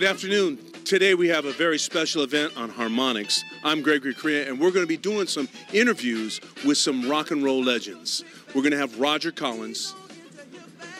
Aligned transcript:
good 0.00 0.08
afternoon. 0.08 0.56
Today 0.86 1.12
we 1.12 1.28
have 1.28 1.44
a 1.44 1.52
very 1.52 1.78
special 1.78 2.22
event 2.22 2.56
on 2.56 2.70
harmonics. 2.70 3.44
I'm 3.62 3.82
Gregory 3.82 4.14
Correa, 4.14 4.48
and 4.48 4.58
we're 4.58 4.70
going 4.70 4.82
to 4.82 4.88
be 4.88 4.96
doing 4.96 5.26
some 5.26 5.46
interviews 5.74 6.40
with 6.64 6.78
some 6.78 7.06
rock 7.06 7.32
and 7.32 7.44
roll 7.44 7.62
legends. 7.62 8.24
We're 8.54 8.62
going 8.62 8.72
to 8.72 8.78
have 8.78 8.98
Roger 8.98 9.30
Collins, 9.30 9.94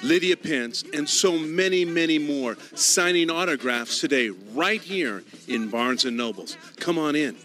Lydia 0.02 0.36
Pence, 0.36 0.84
and 0.92 1.08
so 1.08 1.38
many, 1.38 1.86
many 1.86 2.18
more 2.18 2.58
signing 2.74 3.30
autographs 3.30 4.00
today, 4.00 4.28
right 4.52 4.82
here 4.82 5.24
in 5.48 5.70
Barnes 5.70 6.04
and 6.04 6.14
Nobles. 6.14 6.58
Come 6.76 6.98
on 6.98 7.16
in. 7.16 7.36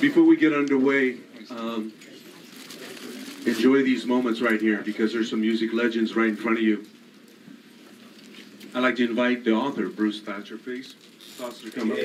Before 0.00 0.22
we 0.22 0.36
get 0.36 0.52
underway, 0.52 1.16
um, 1.50 1.92
enjoy 3.46 3.82
these 3.82 4.06
moments 4.06 4.40
right 4.40 4.60
here 4.60 4.80
because 4.82 5.12
there's 5.12 5.28
some 5.28 5.40
music 5.40 5.72
legends 5.72 6.14
right 6.14 6.28
in 6.28 6.36
front 6.36 6.58
of 6.58 6.62
you. 6.62 6.86
I'd 8.74 8.82
like 8.82 8.96
to 8.96 9.08
invite 9.08 9.44
the 9.44 9.52
author, 9.52 9.88
Bruce 9.88 10.20
Tahsler, 10.20 10.62
please. 10.62 10.94
Thoughts 11.36 11.62
to 11.62 11.70
come 11.70 11.90
up. 11.90 11.98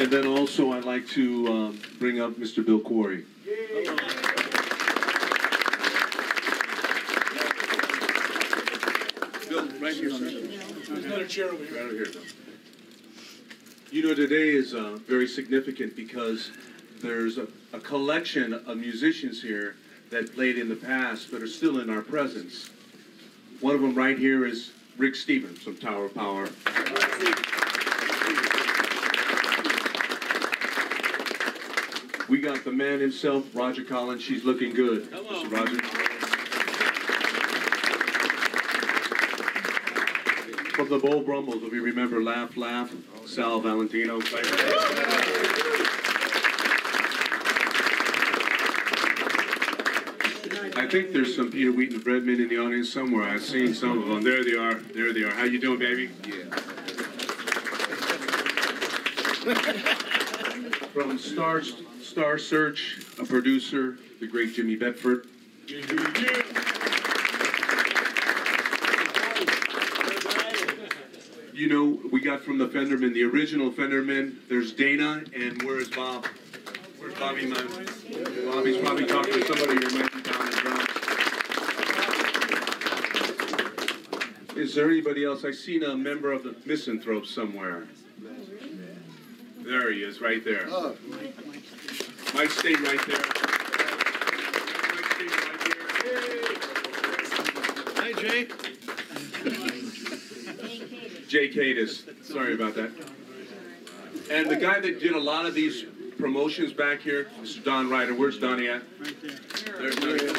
And 0.00 0.12
then 0.12 0.26
also, 0.26 0.72
I'd 0.72 0.84
like 0.84 1.08
to 1.08 1.48
um, 1.48 1.80
bring 1.98 2.20
up 2.20 2.32
Mr. 2.32 2.64
Bill 2.64 2.78
Quarry. 2.78 3.24
Bill, 9.48 9.68
right 9.80 9.94
here, 9.94 10.10
sir. 10.10 10.30
There's 10.30 11.04
another 11.04 11.26
chair 11.26 11.46
over 11.46 11.64
here. 11.64 11.74
Right 11.74 11.84
over 11.84 11.94
here, 11.94 12.22
You 13.90 14.06
know, 14.06 14.14
today 14.14 14.50
is 14.50 14.72
uh, 14.72 14.98
very 15.08 15.26
significant 15.26 15.96
because 15.96 16.50
there's 17.02 17.38
a, 17.38 17.48
a 17.72 17.80
collection 17.80 18.54
of 18.54 18.76
musicians 18.76 19.42
here 19.42 19.76
that 20.14 20.32
played 20.32 20.56
in 20.58 20.68
the 20.68 20.76
past 20.76 21.32
but 21.32 21.42
are 21.42 21.48
still 21.48 21.80
in 21.80 21.90
our 21.90 22.00
presence. 22.00 22.70
One 23.60 23.74
of 23.74 23.80
them 23.80 23.96
right 23.96 24.16
here 24.16 24.46
is 24.46 24.70
Rick 24.96 25.16
Stevens 25.16 25.58
from 25.58 25.76
Tower 25.76 26.04
of 26.04 26.14
Power. 26.14 26.48
We 32.28 32.38
got 32.40 32.62
the 32.62 32.70
man 32.70 33.00
himself, 33.00 33.44
Roger 33.54 33.82
Collins. 33.82 34.22
She's 34.22 34.44
looking 34.44 34.72
good. 34.72 35.10
Mr. 35.10 35.50
Roger. 35.50 35.82
From 40.76 40.88
the 40.90 40.98
Beau 41.00 41.22
Brummels, 41.22 41.64
if 41.64 41.72
you 41.72 41.82
remember 41.82 42.22
Laugh 42.22 42.56
Laugh, 42.56 42.94
Sal 43.26 43.58
Valentino. 43.60 44.20
Think 50.94 51.12
there's 51.12 51.34
some 51.34 51.50
Peter 51.50 51.72
Wheat 51.72 51.90
and 51.90 52.00
the 52.00 52.04
Breadmen 52.04 52.40
in 52.40 52.48
the 52.48 52.56
audience 52.56 52.92
somewhere. 52.92 53.24
I've 53.24 53.42
seen 53.42 53.74
some 53.74 54.00
of 54.00 54.06
them. 54.06 54.22
There 54.22 54.44
they 54.44 54.54
are. 54.54 54.74
There 54.74 55.12
they 55.12 55.24
are. 55.24 55.32
How 55.32 55.42
you 55.42 55.58
doing, 55.58 55.80
baby? 55.80 56.08
Yeah. 56.24 56.44
From 60.92 61.18
Star 61.18 61.62
Star 62.00 62.38
Search, 62.38 63.00
a 63.18 63.24
producer, 63.24 63.98
the 64.20 64.28
great 64.28 64.54
Jimmy 64.54 64.76
Bedford. 64.76 65.26
You 71.52 71.68
know, 71.68 72.00
we 72.12 72.20
got 72.20 72.42
from 72.42 72.58
the 72.58 72.68
Fenderman, 72.68 73.12
the 73.14 73.24
original 73.24 73.72
Fenderman. 73.72 74.36
There's 74.48 74.70
Dana, 74.70 75.24
and 75.34 75.60
where's 75.64 75.88
Bob? 75.88 76.28
Where's 77.00 77.14
Bobby? 77.14 77.52
Bobby's 77.52 78.78
probably 78.78 79.06
talking 79.06 79.34
to 79.34 79.44
somebody 79.44 79.84
who 79.84 79.98
might 79.98 80.12
be 80.12 80.22
down 80.22 80.46
the 80.46 80.56
drums. 80.62 80.84
Is 84.56 84.74
there 84.74 84.88
anybody 84.88 85.24
else? 85.24 85.44
I 85.44 85.50
seen 85.50 85.82
a 85.82 85.96
member 85.96 86.30
of 86.30 86.44
the 86.44 86.54
Misanthrope 86.64 87.26
somewhere. 87.26 87.88
There 89.58 89.92
he 89.92 90.02
is, 90.02 90.20
right 90.20 90.44
there. 90.44 90.66
Oh. 90.68 90.96
Mike, 91.10 91.34
stay 91.34 91.54
right 91.74 91.92
there. 91.94 92.34
Might 92.34 92.50
stay 92.50 92.74
right 92.76 93.00
there. 93.06 93.24
Hi, 97.96 98.12
Jay. 98.12 98.46
Jay 101.26 101.48
Cadis. 101.48 102.04
Sorry 102.24 102.54
about 102.54 102.74
that. 102.74 102.92
And 104.30 104.48
the 104.48 104.56
guy 104.56 104.78
that 104.78 105.00
did 105.00 105.14
a 105.14 105.20
lot 105.20 105.46
of 105.46 105.54
these 105.54 105.84
promotions 106.18 106.72
back 106.72 107.00
here, 107.00 107.26
Mr. 107.40 107.64
Don 107.64 107.90
Ryder. 107.90 108.14
Where's 108.14 108.38
Donnie 108.38 108.68
at? 108.68 108.82
Right 109.00 109.16
there. 109.20 109.32
There's 109.78 109.96
Donnie. 109.96 110.18
Come. 110.20 110.34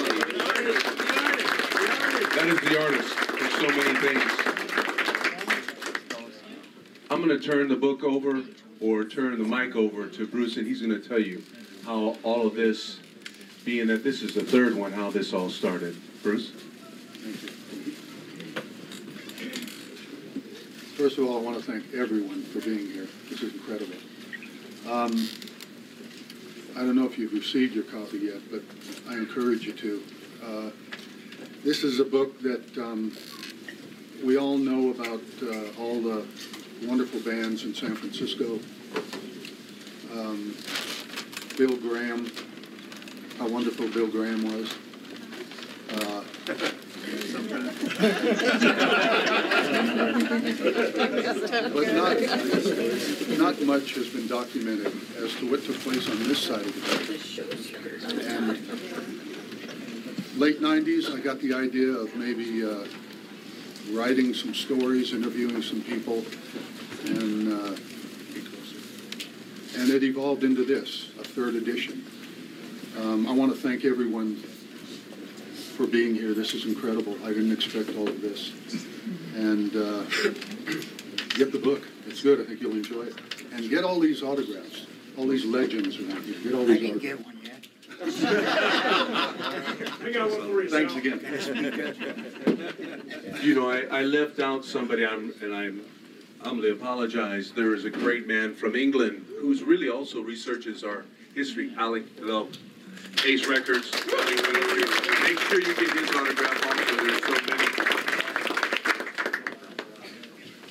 That 2.36 2.48
is 2.48 2.60
the 2.70 2.82
artist 2.82 3.14
for 3.14 3.25
so 3.56 3.68
many 3.68 4.00
things. 4.00 4.32
I'm 7.10 7.26
going 7.26 7.40
to 7.40 7.40
turn 7.40 7.70
the 7.70 7.78
book 7.78 8.04
over 8.04 8.42
or 8.82 9.06
turn 9.06 9.42
the 9.42 9.48
mic 9.48 9.78
over 9.78 10.08
to 10.08 10.28
Bruce, 10.28 10.58
and 10.58 10.68
he's 10.68 10.82
going 10.82 11.02
to 11.02 11.08
tell 11.08 11.20
you 11.20 11.42
how 11.86 12.18
all 12.24 12.46
of 12.46 12.56
this, 12.56 13.00
being 13.64 13.88
that 13.88 14.04
this 14.04 14.22
is 14.22 14.34
the 14.34 14.44
third 14.44 14.76
one, 14.76 14.92
how 14.92 15.10
this 15.10 15.32
all 15.32 15.50
started. 15.50 15.96
Bruce? 16.22 16.52
First 20.98 21.18
of 21.18 21.28
all, 21.28 21.38
I 21.38 21.42
want 21.42 21.58
to 21.58 21.64
thank 21.64 21.94
everyone 21.94 22.44
for 22.44 22.60
being 22.60 22.92
here. 22.92 23.08
This 23.30 23.42
is 23.42 23.54
incredible. 23.54 23.96
Um, 24.90 25.30
I 26.76 26.80
don't 26.80 26.98
know 26.98 27.06
if 27.06 27.18
you've 27.18 27.34
received 27.34 27.74
your 27.74 27.86
copy 27.86 28.18
yet, 28.18 28.42
but 28.52 28.64
I 29.08 29.14
encourage 29.14 29.66
you 29.66 29.74
to. 29.74 30.04
Uh, 30.44 30.70
this 31.64 31.84
is 31.84 32.00
a 32.00 32.06
book 32.06 32.42
that 32.42 32.78
um, 32.78 33.16
we 34.24 34.38
all 34.38 34.58
know 34.58 34.92
about 34.92 35.22
uh, 35.44 35.82
all 35.82 36.02
the 36.02 36.26
wonderful 36.84 37.20
bands 37.22 37.64
in 37.64 37.74
San 37.74 37.96
Francisco. 37.96 38.60
Um, 40.14 40.56
Bill 41.58 41.76
Graham, 41.78 42.32
how 43.38 43.48
wonderful 43.48 43.88
Bill 43.90 44.08
Graham 44.08 44.44
was. 44.44 44.74
Uh, 45.92 46.24
But 51.74 51.94
not, 51.94 52.18
not 53.38 53.62
much 53.64 53.94
has 53.94 54.10
been 54.10 54.28
documented 54.28 54.94
as 55.18 55.36
to 55.36 55.50
what 55.50 55.64
took 55.64 55.78
place 55.80 56.10
on 56.10 56.18
this 56.24 56.40
side 56.40 56.66
of 56.66 56.74
the 56.74 56.82
country. 57.78 58.26
And 58.26 58.58
late 60.40 60.62
90s, 60.62 61.14
I 61.14 61.20
got 61.20 61.40
the 61.40 61.54
idea 61.54 61.90
of 61.90 62.16
maybe 62.16 62.66
uh, 62.66 62.86
writing 63.92 64.34
some 64.34 64.54
stories, 64.54 65.14
interviewing 65.14 65.62
some 65.62 65.82
people, 65.82 66.26
and 67.06 67.52
uh, 67.52 67.76
and 69.78 69.90
it 69.92 70.04
evolved 70.04 70.44
into 70.44 70.64
this, 70.64 71.10
a 71.20 71.24
third 71.24 71.56
edition. 71.56 72.06
Um, 72.98 73.28
I 73.28 73.34
want 73.34 73.54
to 73.54 73.58
thank 73.58 73.84
everyone 73.84 74.36
for 75.76 75.86
being 75.86 76.16
here. 76.16 76.34
This 76.34 76.54
is 76.54 76.66
incredible. 76.66 77.18
I 77.26 77.30
didn't 77.30 77.52
expect 77.52 77.90
all 77.98 78.08
of 78.08 78.22
this. 78.22 78.54
And 79.36 79.76
uh, 79.76 80.04
get 81.36 81.52
the 81.52 81.60
book. 81.62 81.84
It's 82.08 82.22
good. 82.22 82.40
I 82.40 82.46
think 82.46 82.62
you'll 82.62 82.72
enjoy 82.72 83.04
it. 83.04 83.16
And 83.52 83.70
get 83.70 83.84
all 83.84 84.00
these 84.00 84.24
autographs. 84.24 84.88
All 85.18 85.28
these 85.28 85.46
legends 85.46 86.00
around 86.00 86.24
here. 86.24 86.36
Get 86.42 86.54
all 86.54 86.66
these. 86.66 86.78
I 86.78 86.80
didn't 86.80 86.96
autographs. 86.98 87.18
get 87.18 87.26
one 87.26 87.40
yet. 87.44 87.55
We 88.04 88.12
got 90.12 90.30
one 90.30 90.42
for 90.42 90.62
you. 90.64 90.70
Thanks 90.70 90.94
Sal. 90.94 91.02
again. 91.02 91.20
You 93.42 93.56
know, 93.56 93.70
I, 93.70 93.82
I 93.92 94.02
left 94.04 94.40
out 94.40 94.66
somebody, 94.66 95.06
I'm, 95.06 95.34
and 95.42 95.54
I'm 95.54 95.82
humbly 96.42 96.72
apologize. 96.72 97.52
There 97.52 97.74
is 97.74 97.86
a 97.86 97.90
great 97.90 98.28
man 98.28 98.54
from 98.54 98.76
England 98.76 99.26
who's 99.40 99.64
really 99.64 99.90
also 99.90 100.22
researches 100.22 100.84
our 100.84 101.06
history. 101.34 101.74
Alec 101.78 102.16
developed 102.18 102.60
Ace 103.26 103.48
Records. 103.48 103.92
Make 103.92 105.40
sure 105.40 105.60
you 105.60 105.74
get 105.76 105.92
his 105.92 106.10
autograph 106.12 106.66
also. 106.66 106.96
There's 106.98 107.24
so 107.24 107.34
many. 107.48 107.66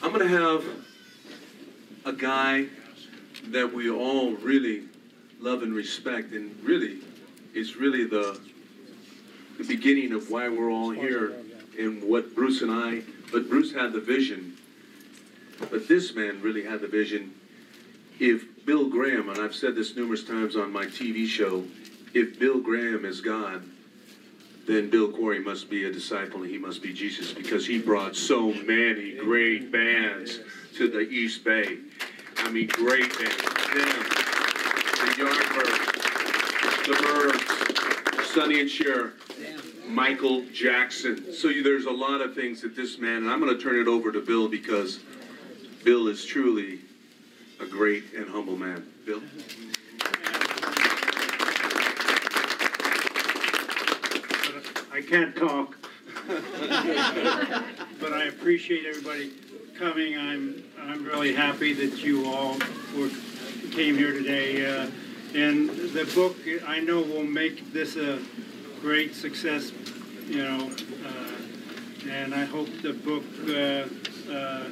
I'm 0.03 0.13
gonna 0.13 0.29
have 0.29 0.65
a 2.05 2.13
guy 2.13 2.67
that 3.49 3.73
we 3.73 3.91
all 3.91 4.33
really 4.37 4.85
love 5.41 5.63
and 5.63 5.75
respect, 5.75 6.33
and 6.33 6.55
really, 6.63 6.99
it's 7.55 7.77
really 7.77 8.05
the 8.05 8.39
the 9.59 9.65
beginning 9.65 10.13
of 10.13 10.31
why 10.31 10.49
we're 10.49 10.71
all 10.71 10.91
here 10.91 11.33
and 11.79 12.03
what 12.03 12.35
Bruce 12.35 12.61
and 12.61 12.71
I, 12.71 13.03
but 13.31 13.49
Bruce 13.49 13.73
had 13.73 13.93
the 13.93 14.01
vision. 14.01 14.57
But 15.71 15.87
this 15.87 16.15
man 16.15 16.43
really 16.43 16.65
had 16.65 16.81
the 16.81 16.89
vision. 16.89 17.33
If 18.19 18.67
Bill 18.67 18.89
Graham, 18.89 19.29
and 19.29 19.39
I've 19.39 19.55
said 19.55 19.77
this 19.77 19.95
numerous 19.95 20.25
times 20.25 20.57
on 20.57 20.73
my 20.73 20.87
TV 20.87 21.27
show, 21.27 21.65
if 22.13 22.39
Bill 22.39 22.61
Graham 22.61 23.05
is 23.05 23.21
God, 23.21 23.63
then 24.67 24.91
Bill 24.91 25.13
Quarry 25.13 25.41
must 25.41 25.69
be 25.69 25.85
a 25.85 25.93
disciple 25.93 26.43
and 26.43 26.51
he 26.51 26.59
must 26.59 26.83
be 26.83 26.93
Jesus 26.93 27.33
because 27.33 27.67
he 27.67 27.79
brought 27.79 28.17
so 28.17 28.53
many 28.53 29.17
great 29.17 29.71
bands 29.71 30.41
to 30.77 30.89
the 30.89 31.01
East 31.01 31.45
Bay. 31.45 31.79
I 32.39 32.51
mean, 32.51 32.69
great 32.69 33.17
bands. 33.19 33.43
Them, 33.75 34.05
the 35.01 35.13
Yardbirds, 35.19 35.74
the 36.87 36.93
Byrds, 38.13 38.29
Sonny 38.33 38.61
and 38.61 38.69
Cher, 38.69 39.15
Michael 39.87 40.45
Jackson. 40.53 41.33
So 41.33 41.49
you, 41.49 41.63
there's 41.63 41.87
a 41.87 41.91
lot 41.91 42.21
of 42.21 42.35
things 42.35 42.61
that 42.61 42.77
this 42.77 42.99
man, 42.99 43.19
and 43.19 43.31
I'm 43.31 43.41
going 43.41 43.57
to 43.57 43.63
turn 43.63 43.81
it 43.81 43.89
over 43.89 44.13
to 44.13 44.21
Bill 44.21 44.49
because 44.49 45.01
Bill 45.83 46.09
is 46.09 46.27
truly 46.27 46.81
a 47.61 47.65
great 47.65 48.05
and 48.15 48.29
humble 48.29 48.57
man. 48.57 48.87
Bill? 49.07 49.23
I 54.93 55.01
can't 55.01 55.35
talk. 55.35 55.77
But 58.01 58.13
I 58.13 58.25
appreciate 58.29 58.85
everybody 58.85 59.33
coming. 59.79 60.19
I'm, 60.19 60.63
I'm 60.83 61.03
really 61.05 61.35
happy 61.35 61.73
that 61.73 62.05
you 62.05 62.27
all 62.27 62.59
were, 62.97 63.09
came 63.71 63.97
here 63.97 64.13
today. 64.13 64.67
Uh, 64.67 64.91
And 65.35 65.69
the 65.71 66.05
book, 66.15 66.37
I 66.67 66.81
know 66.81 67.01
will 67.03 67.25
make 67.25 67.73
this 67.73 67.97
a 67.97 68.19
great 68.81 69.15
success, 69.15 69.73
you 70.29 70.43
know. 70.45 70.71
uh, 71.05 72.11
And 72.11 72.35
I 72.35 72.45
hope 72.45 72.69
the 72.83 72.93
book, 72.93 73.25
uh, 73.49 73.87
uh, 74.33 74.65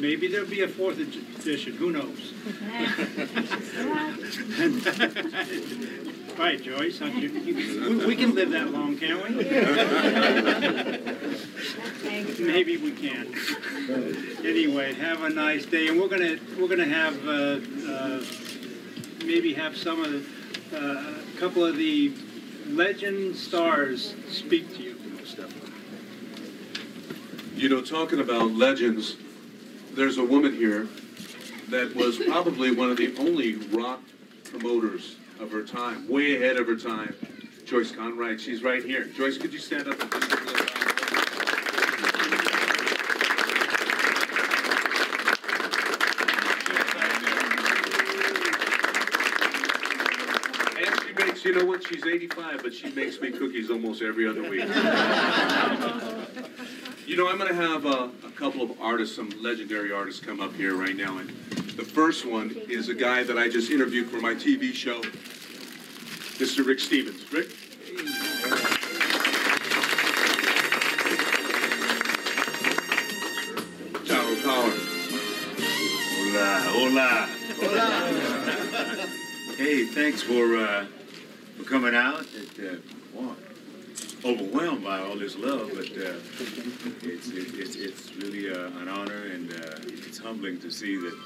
maybe 0.00 0.26
there'll 0.28 0.46
be 0.48 0.62
a 0.62 0.68
fourth 0.68 0.98
edition, 0.98 1.74
who 1.76 1.90
knows? 1.92 2.32
Right, 6.36 6.60
Joyce? 6.60 7.00
You- 7.00 7.28
you- 7.46 7.54
we- 7.98 8.06
we 8.06 8.16
can 8.16 8.34
live 8.34 8.50
that 8.50 8.72
long, 8.72 8.98
can't 8.98 9.22
we? 9.22 9.30
Maybe 12.44 12.76
we 12.76 12.90
can. 12.90 13.32
Anyway, 14.44 14.94
have 14.94 15.22
a 15.22 15.28
nice 15.30 15.64
day, 15.64 15.86
and 15.86 16.00
we're 16.00 16.08
gonna, 16.08 16.36
we're 16.58 16.66
gonna 16.66 16.84
have, 16.86 17.14
uh, 17.28 17.60
uh, 17.88 18.20
maybe 19.24 19.52
have 19.54 19.76
some 19.76 20.02
of, 20.02 20.12
the, 20.12 20.76
uh, 20.76 21.14
a 21.34 21.38
couple 21.38 21.64
of 21.64 21.76
the 21.76 22.12
legend 22.68 23.36
stars 23.36 24.14
speak 24.28 24.74
to 24.76 24.82
you. 24.82 25.00
You 27.56 27.68
know, 27.68 27.80
talking 27.80 28.20
about 28.20 28.50
legends, 28.52 29.16
there's 29.92 30.18
a 30.18 30.24
woman 30.24 30.52
here 30.52 30.88
that 31.68 31.94
was 31.94 32.18
probably 32.18 32.72
one 32.72 32.90
of 32.90 32.96
the 32.96 33.16
only 33.16 33.54
rock 33.54 34.00
promoters 34.44 35.16
of 35.40 35.50
her 35.50 35.62
time, 35.62 36.08
way 36.08 36.36
ahead 36.36 36.56
of 36.56 36.66
her 36.66 36.76
time. 36.76 37.14
Joyce 37.64 37.92
Conrad, 37.92 38.40
she's 38.40 38.62
right 38.62 38.84
here. 38.84 39.04
Joyce, 39.04 39.38
could 39.38 39.52
you 39.52 39.58
stand 39.58 39.88
up 39.88 40.00
and 40.00 40.10
just 40.10 40.28
give 40.28 40.40
a 40.40 40.44
little 40.44 40.66
And 50.76 51.00
she 51.02 51.12
makes, 51.14 51.43
you 51.54 51.60
know 51.60 51.66
what, 51.66 51.86
she's 51.86 52.04
85, 52.04 52.62
but 52.64 52.74
she 52.74 52.90
makes 52.90 53.20
me 53.20 53.30
cookies 53.30 53.70
almost 53.70 54.02
every 54.02 54.28
other 54.28 54.42
week. 54.42 54.68
You 57.06 57.18
know, 57.18 57.28
I'm 57.28 57.36
going 57.36 57.50
to 57.50 57.54
have 57.54 57.84
a, 57.84 58.10
a 58.26 58.30
couple 58.30 58.62
of 58.62 58.80
artists, 58.80 59.14
some 59.14 59.28
legendary 59.42 59.92
artists, 59.92 60.24
come 60.24 60.40
up 60.40 60.54
here 60.54 60.74
right 60.74 60.96
now. 60.96 61.18
And 61.18 61.28
the 61.76 61.84
first 61.84 62.24
one 62.24 62.56
is 62.66 62.88
a 62.88 62.94
guy 62.94 63.22
that 63.24 63.36
I 63.36 63.50
just 63.50 63.70
interviewed 63.70 64.08
for 64.08 64.22
my 64.22 64.32
TV 64.32 64.72
show, 64.72 65.02
Mr. 66.40 66.66
Rick 66.66 66.80
Stevens. 66.80 67.30
Rick? 67.30 67.50
Tower 74.06 74.36
Power. 74.42 74.72
Hola, 76.70 77.28
hola. 77.58 77.86
hey, 79.58 79.84
thanks 79.84 80.22
for 80.22 80.56
uh, 80.56 80.86
for 81.64 81.70
coming 81.70 81.94
out. 81.94 82.26
It, 82.34 82.72
uh, 82.72 82.76
wow, 83.12 83.36
overwhelmed 84.24 84.84
by 84.84 85.00
all 85.00 85.16
this 85.16 85.36
love, 85.36 85.70
but 85.74 85.86
uh, 85.86 86.14
it's, 87.02 87.28
it, 87.28 87.54
it's 87.54 87.76
it's 87.76 88.14
really 88.16 88.50
uh, 88.50 88.68
an 88.80 88.88
honor 88.88 89.24
and 89.32 89.50
uh, 89.52 89.78
it's 89.82 90.18
humbling 90.18 90.60
to 90.60 90.70
see 90.70 90.96
that 90.96 91.16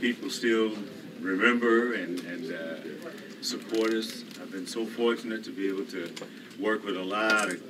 people 0.00 0.30
still 0.30 0.72
remember 1.20 1.94
and 1.94 2.20
and 2.20 2.52
uh, 2.52 3.42
support 3.42 3.92
us. 3.92 4.24
I've 4.40 4.50
been 4.50 4.66
so 4.66 4.86
fortunate 4.86 5.44
to 5.44 5.50
be 5.50 5.68
able 5.68 5.84
to 5.86 6.12
work 6.58 6.84
with 6.84 6.96
a 6.96 7.02
lot 7.02 7.50
of 7.50 7.62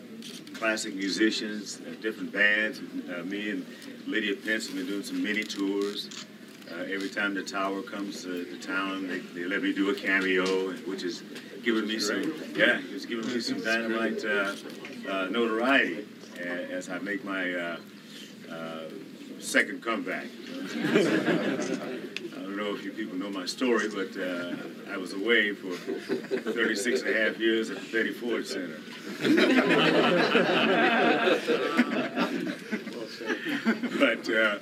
classic 0.54 0.94
musicians, 0.94 1.80
uh, 1.80 1.94
different 2.02 2.32
bands. 2.32 2.80
Me 3.24 3.50
and 3.50 3.66
Lydia 4.06 4.36
Pence 4.36 4.66
have 4.66 4.76
been 4.76 4.86
doing 4.86 5.02
some 5.02 5.22
mini 5.22 5.44
tours. 5.44 6.26
Uh, 6.72 6.82
every 6.84 7.08
time 7.08 7.34
the 7.34 7.42
tower 7.42 7.82
comes 7.82 8.22
to 8.22 8.44
the 8.44 8.58
town, 8.58 9.08
they, 9.08 9.18
they 9.18 9.44
let 9.44 9.62
me 9.62 9.72
do 9.72 9.90
a 9.90 9.94
cameo, 9.94 10.70
which 10.86 11.02
is 11.02 11.22
giving 11.62 11.86
me 11.86 11.98
some, 11.98 12.22
yeah, 12.54 12.80
it's 12.90 13.06
giving 13.06 13.26
me 13.26 13.40
some 13.40 13.60
dynamite 13.62 14.24
uh, 14.24 14.54
uh, 15.08 15.26
notoriety 15.30 16.06
as 16.70 16.88
I 16.88 16.98
make 17.00 17.24
my 17.24 17.52
uh, 17.52 17.76
uh, 18.50 18.84
second 19.38 19.82
comeback. 19.82 20.26
I 20.72 22.42
don't 22.42 22.56
know 22.56 22.74
if 22.74 22.84
you 22.84 22.92
people 22.92 23.16
know 23.16 23.30
my 23.30 23.46
story, 23.46 23.88
but 23.88 24.16
uh, 24.16 24.54
I 24.92 24.96
was 24.96 25.12
away 25.12 25.52
for 25.52 25.72
36 25.72 27.02
and 27.02 27.16
a 27.16 27.24
half 27.24 27.38
years 27.38 27.70
at 27.70 27.78
the 27.80 27.92
Betty 27.92 28.12
Ford 28.12 28.46
Center. 28.46 28.78
but 33.98 34.28
uh, 34.30 34.58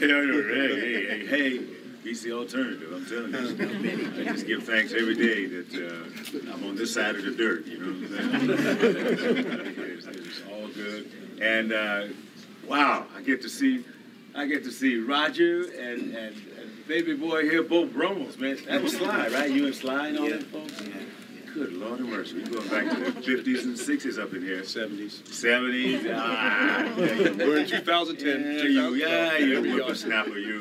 you 0.00 0.08
know, 0.08 0.42
hey, 0.48 0.80
hey, 0.80 1.06
hey, 1.06 1.26
hey, 1.26 1.66
he's 2.02 2.22
the 2.22 2.32
alternative. 2.32 2.92
I'm 2.92 3.06
telling 3.06 3.32
you. 3.32 4.22
I 4.22 4.32
just 4.32 4.46
give 4.46 4.64
thanks 4.64 4.92
every 4.92 5.14
day 5.14 5.46
that 5.46 5.74
uh, 5.74 6.52
I'm 6.52 6.64
on 6.64 6.76
this 6.76 6.94
side 6.94 7.16
of 7.16 7.24
the 7.24 7.32
dirt. 7.32 7.66
You 7.66 7.78
know 7.78 7.92
what 7.92 8.34
I'm 8.34 8.56
saying? 8.56 8.94
it's, 9.78 10.06
it's 10.06 10.42
all 10.50 10.68
good. 10.68 11.10
And 11.40 11.72
uh, 11.72 12.06
wow, 12.66 13.06
I 13.14 13.20
get 13.20 13.42
to 13.42 13.48
see, 13.48 13.84
I 14.34 14.46
get 14.46 14.64
to 14.64 14.70
see 14.70 14.98
Roger 15.00 15.64
and 15.78 16.14
and, 16.14 16.36
and 16.36 16.86
baby 16.88 17.14
boy 17.14 17.42
here, 17.42 17.62
both 17.62 17.90
Bromos, 17.90 18.38
man. 18.38 18.58
That 18.66 18.82
was 18.82 18.96
Sly, 18.96 19.28
right? 19.28 19.50
You 19.50 19.66
and 19.66 19.74
Sly 19.74 20.08
and 20.08 20.18
all 20.18 20.30
that 20.30 20.42
folks. 20.44 20.82
Good 21.54 21.72
Lord 21.74 22.00
of 22.00 22.08
mercy. 22.08 22.42
We're 22.42 22.50
going 22.50 22.68
back 22.68 22.90
to 22.90 23.12
the 23.12 23.20
50s 23.52 23.62
and 23.62 23.76
60s 23.76 24.18
up 24.20 24.34
in 24.34 24.42
here. 24.42 24.62
70s. 24.62 25.22
70s. 25.22 26.12
Ah, 26.12 26.92
We're 26.96 27.58
in 27.58 27.66
2010. 27.68 28.42
yeah, 28.42 28.62
you, 28.64 28.94
yeah, 28.94 29.38
you 29.38 29.62
whippersnapper, 29.62 30.36
you. 30.36 30.58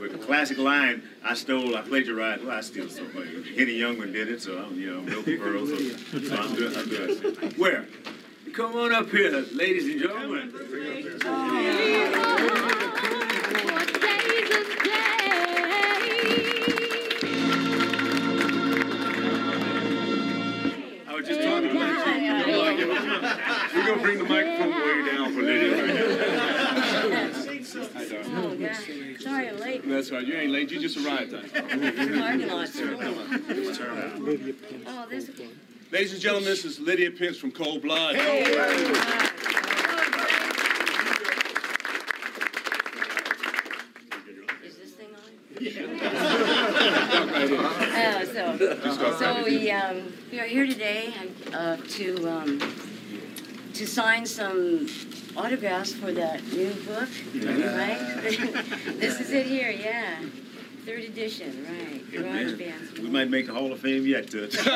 With 0.00 0.12
the 0.12 0.18
classic 0.26 0.58
line, 0.58 1.04
I 1.24 1.34
stole, 1.34 1.76
I 1.76 1.82
plagiarized, 1.82 2.44
well, 2.44 2.58
I 2.58 2.60
steal 2.60 2.88
so 2.88 3.04
much. 3.04 3.28
Henny 3.56 3.78
Youngman 3.78 4.12
did 4.12 4.28
it, 4.28 4.42
so 4.42 4.58
I'm, 4.58 4.76
you 4.76 4.94
know, 4.94 5.00
milk 5.02 5.26
pearls. 5.26 5.68
So, 5.68 6.18
so 6.18 6.36
I'm 6.36 6.54
good, 6.56 6.76
I'm 6.76 6.88
doing. 6.88 7.52
Where? 7.52 7.86
Come 8.52 8.74
on 8.74 8.92
up 8.92 9.10
here, 9.10 9.30
ladies 9.52 9.86
and 9.86 10.00
gentlemen. 10.00 10.50
We're 23.74 23.86
going 23.86 23.98
to 23.98 24.04
bring 24.04 24.18
the 24.18 24.24
microphone 24.24 24.70
way 24.70 25.04
down 25.10 25.32
for 25.34 25.42
Lydia. 25.42 25.72
Oh, 28.36 28.56
God. 28.56 28.76
Sorry 29.20 29.48
I'm 29.48 29.58
late. 29.60 29.88
That's 29.88 30.10
right. 30.10 30.26
You 30.26 30.34
ain't 30.34 30.50
late. 30.52 30.70
You 30.70 30.80
just 30.80 30.96
arrived. 31.04 31.32
Parking 31.32 32.50
Oh, 34.86 35.06
this. 35.08 35.30
Ladies 35.92 36.12
and 36.12 36.20
gentlemen, 36.20 36.48
this 36.48 36.64
is 36.64 36.78
Lydia 36.78 37.10
Pence 37.10 37.36
from 37.38 37.50
Cold 37.50 37.82
Blood. 37.82 38.16
Is 44.62 44.76
this 44.76 44.92
thing 44.92 45.08
on? 45.14 45.20
Oh, 48.02 48.24
so, 48.32 49.16
so 49.18 49.44
we, 49.44 49.70
um, 49.70 50.12
we 50.30 50.40
are 50.40 50.46
here 50.46 50.66
today, 50.66 51.12
uh, 51.52 51.76
to, 51.76 52.28
um, 52.28 52.58
to 53.80 53.86
sign 53.86 54.26
some 54.26 54.86
autographs 55.38 55.94
for 55.94 56.12
that 56.12 56.44
new 56.52 56.70
book, 56.84 57.08
right? 57.34 57.98
This 59.00 59.18
is 59.20 59.30
it 59.30 59.46
here, 59.46 59.70
yeah. 59.70 60.16
Third 60.84 61.04
edition, 61.04 61.66
right. 61.66 62.12
Garage 62.12 62.58
bands. 62.58 62.98
We 63.00 63.08
might 63.08 63.30
make 63.30 63.48
a 63.48 63.54
Hall 63.54 63.72
of 63.72 63.80
Fame 63.80 64.04
yet, 64.06 64.30
Toots. 64.30 64.56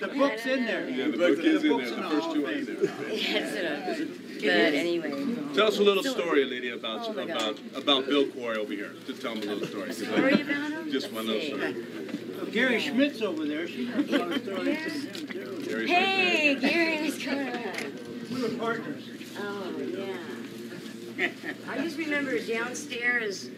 The 0.00 0.08
book's 0.16 0.46
in 0.46 0.64
there. 0.64 0.88
Yeah, 0.88 1.08
the 1.08 1.18
book 1.18 1.38
is 1.40 1.64
in 1.64 1.76
there. 1.76 1.90
The 1.90 1.96
The 1.96 2.08
first 2.08 2.32
two 2.32 2.46
are 2.46 2.50
in 2.52 2.64
there. 2.64 2.76
Yes, 3.12 3.52
it 3.52 3.64
is. 4.00 4.40
But 4.40 4.48
anyway. 4.48 5.12
Tell 5.54 5.66
us 5.66 5.78
a 5.78 5.82
little 5.82 6.04
story, 6.04 6.44
Lydia, 6.46 6.74
about 6.76 7.08
Oh, 7.08 7.18
about 7.18 7.58
about 7.76 8.06
Bill 8.06 8.26
Quarry 8.28 8.56
over 8.56 8.72
here. 8.72 8.92
Just 9.06 9.20
tell 9.20 9.32
him 9.34 9.42
a 9.42 9.52
little 9.52 9.66
story. 9.68 9.92
Story 9.92 10.40
about 10.40 10.70
him? 10.70 10.90
Just 10.90 11.12
one 11.12 11.26
Let's 11.26 11.50
little 11.50 11.74
see. 11.74 11.82
story. 11.82 12.50
Gary 12.52 12.80
Schmidt's 12.80 13.20
over 13.20 13.44
there. 13.44 13.66
She 13.68 13.84
knows 13.86 14.08
a 14.08 14.18
lot 14.18 14.32
of 14.32 14.42
stories 14.42 14.78
from 14.78 15.02
him, 15.02 15.26
too. 15.26 15.57
Gary's 15.68 15.90
right 15.90 15.98
Hey, 15.98 16.54
Gary, 16.54 17.02
what's 17.04 17.24
going 17.24 17.48
on? 17.48 17.64
We 18.32 18.42
were 18.42 18.48
partners. 18.58 19.04
Oh, 19.38 19.72
yeah. 19.78 21.28
I 21.68 21.78
just 21.78 21.96
remember 21.98 22.38
downstairs 22.38 23.48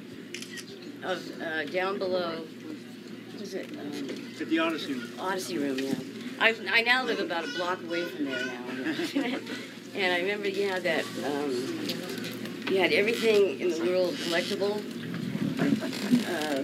of, 1.02 1.42
uh, 1.42 1.64
down 1.64 1.98
below, 1.98 2.44
was 3.38 3.54
it? 3.54 3.66
Um, 3.72 4.32
At 4.40 4.48
the 4.48 4.58
Odyssey 4.58 4.94
Room. 4.94 5.10
Odyssey 5.18 5.58
Room, 5.58 5.78
yeah. 5.78 5.94
I, 6.40 6.54
I 6.70 6.82
now 6.82 7.04
live 7.04 7.20
about 7.20 7.44
a 7.44 7.48
block 7.48 7.82
away 7.82 8.04
from 8.06 8.26
there 8.26 8.44
now. 8.44 8.52
and 9.94 10.12
I 10.12 10.20
remember 10.20 10.48
you 10.48 10.68
had 10.68 10.84
that, 10.84 11.04
um, 11.24 11.50
you 12.70 12.78
had 12.78 12.92
everything 12.92 13.60
in 13.60 13.70
the 13.70 13.90
world 13.90 14.14
collectible. 14.14 14.82
Uh, 16.28 16.62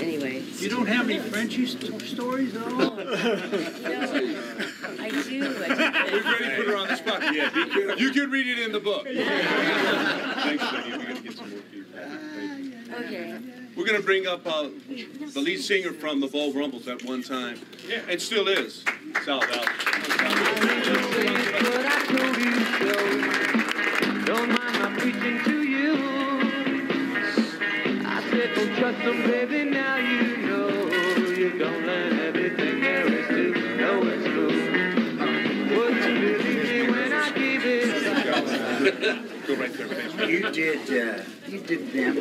anyway. 0.00 0.42
You 0.58 0.68
don't 0.68 0.86
have 0.86 1.10
any 1.10 1.18
Frenchy 1.18 1.66
st- 1.66 2.00
stories 2.02 2.56
at 2.56 2.62
all? 2.62 2.96
No, 2.96 4.39
I 5.30 5.68
do. 6.08 6.12
We've 6.12 6.26
already 6.26 6.56
put 6.56 6.66
her 6.66 6.76
on 6.76 6.88
the 6.88 6.96
spot. 6.96 7.34
Yeah, 7.34 7.50
be 7.50 7.66
careful. 7.66 7.98
You 7.98 8.10
can 8.10 8.30
read 8.30 8.46
it 8.46 8.58
in 8.58 8.72
the 8.72 8.80
book. 8.80 9.04
Thanks, 9.06 10.64
buddy. 10.64 10.90
We're 10.90 10.98
gonna 10.98 11.20
get 11.20 11.36
some 11.36 11.50
more 11.50 11.60
people. 11.70 12.00
Okay. 12.94 13.38
We're 13.76 13.86
gonna 13.86 14.00
bring 14.00 14.26
up 14.26 14.44
uh, 14.46 14.68
the 14.88 15.40
lead 15.40 15.60
singer 15.62 15.92
from 15.92 16.20
the 16.20 16.26
Beau 16.26 16.52
Brummels 16.52 16.88
at 16.88 17.04
one 17.04 17.22
time, 17.22 17.60
yeah. 17.88 18.00
and 18.08 18.20
still 18.20 18.48
is, 18.48 18.84
Sal 19.24 19.40
Val. 19.40 19.48
But 19.50 19.66
I 21.86 22.04
told 22.08 22.36
you 22.36 22.64
so. 22.78 24.24
Don't 24.24 24.48
mind 24.48 24.78
my 24.78 24.98
preaching 24.98 25.42
to 25.44 25.62
you. 25.62 25.94
I 28.04 28.22
said, 28.30 28.54
don't 28.54 28.76
trust 28.76 28.98
them, 29.04 29.22
baby. 29.22 29.64
Now 29.70 29.96
you 29.96 30.39
You 40.28 40.50
did, 40.50 40.80
uh, 40.90 41.22
you 41.48 41.60
did 41.60 41.92
them, 41.92 42.16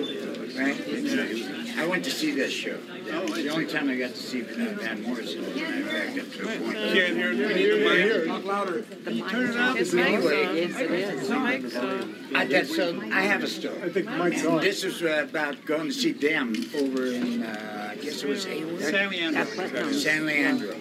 right? 0.57 1.77
I 1.77 1.87
went 1.87 2.03
to 2.05 2.11
see 2.11 2.31
that 2.39 2.51
show. 2.51 2.77
The 2.77 3.49
only 3.49 3.65
time 3.65 3.89
I 3.89 3.95
got 3.97 4.11
to 4.11 4.17
see 4.17 4.41
Van 4.41 4.75
Van 4.77 5.01
Morrison 5.01 5.45
was 5.45 5.53
when 5.55 5.65
I 5.65 5.81
back 5.91 6.19
up 6.19 6.31
to. 6.31 6.43
Can't 6.43 7.15
hear, 7.17 7.31
you 7.31 7.47
need 7.47 7.71
the 7.71 7.77
mic. 7.83 8.27
Talk 8.27 8.45
louder. 8.45 8.81
Turn 8.83 9.49
it 9.49 9.55
up. 9.55 9.75
Anyway, 9.77 10.55
Yes, 10.55 10.79
it 10.79 10.91
is. 10.91 11.31
I 11.31 12.45
got 12.45 12.65
so, 12.65 13.01
I 13.11 13.21
have 13.21 13.43
a 13.43 13.47
story. 13.47 13.81
I 13.81 13.89
think 13.89 14.07
Mike's 14.07 14.45
on. 14.45 14.61
This 14.61 14.83
was 14.83 15.01
uh, 15.01 15.25
about 15.29 15.65
going 15.65 15.87
to 15.87 15.93
see 15.93 16.11
them 16.11 16.53
over 16.75 17.05
in, 17.05 17.43
uh, 17.43 17.89
I 17.91 17.95
guess 17.95 18.23
it 18.23 18.29
was 18.29 18.45
Hayward? 18.45 18.81
San 18.81 19.09
Leandro. 19.09 19.91
San 19.91 20.25
Leandro. 20.25 20.75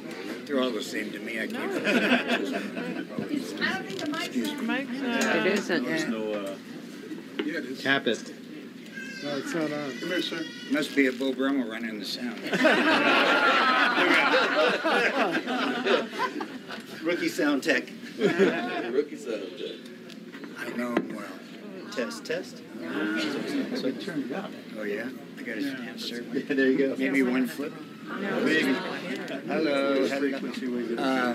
They're 0.44 0.60
all 0.60 0.70
the 0.70 0.82
same 0.82 1.12
to 1.12 1.18
me. 1.18 1.40
I 1.40 1.46
can't. 1.46 1.72
It 5.36 5.46
isn't. 5.46 6.68
No, 7.48 7.58
uh, 7.58 7.62
Tap 7.80 8.06
it. 8.06 8.32
No, 9.24 9.38
it's 9.38 9.54
not 9.54 9.72
on. 9.72 9.98
Come 9.98 10.08
here, 10.08 10.22
sir. 10.22 10.44
Must 10.70 10.94
be 10.94 11.06
a 11.06 11.12
Beau 11.12 11.32
Brummel 11.32 11.66
running 11.68 11.98
the 11.98 12.04
sound. 12.04 12.38
Rookie 17.02 17.28
sound 17.28 17.62
tech. 17.62 17.84
Rookie 18.18 19.16
sound. 19.16 19.46
Tech. 19.56 19.76
I 20.58 20.68
know 20.76 20.92
him 20.92 21.16
well. 21.16 21.26
Test, 21.90 22.26
test. 22.26 22.58
So 23.76 23.90
turn 23.92 24.24
it 24.24 24.32
up. 24.32 24.50
Oh, 24.78 24.82
yeah? 24.82 25.08
I 25.38 25.42
got 25.42 25.56
his 25.56 25.72
answer. 25.72 26.20
there 26.22 26.70
you 26.70 26.78
go. 26.78 26.96
Maybe 26.96 27.22
one 27.22 27.46
foot. 27.46 27.72
Maybe. 28.44 28.74
Hello. 29.46 30.06
Uh, 30.98 31.34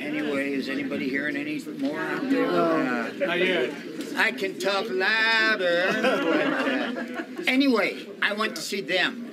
anyway, 0.00 0.52
is 0.52 0.68
anybody 0.68 1.08
hearing 1.08 1.36
any 1.36 1.62
more 1.78 2.00
out 2.00 2.28
there? 2.28 2.46
Uh, 2.46 3.12
Not 3.12 3.38
yet. 3.38 3.72
I 4.16 4.32
can 4.32 4.58
talk 4.58 4.86
louder. 4.88 5.86
But, 5.92 6.06
uh, 6.06 7.42
anyway, 7.46 8.06
I 8.22 8.32
went 8.32 8.56
to 8.56 8.62
see 8.62 8.80
them 8.80 9.30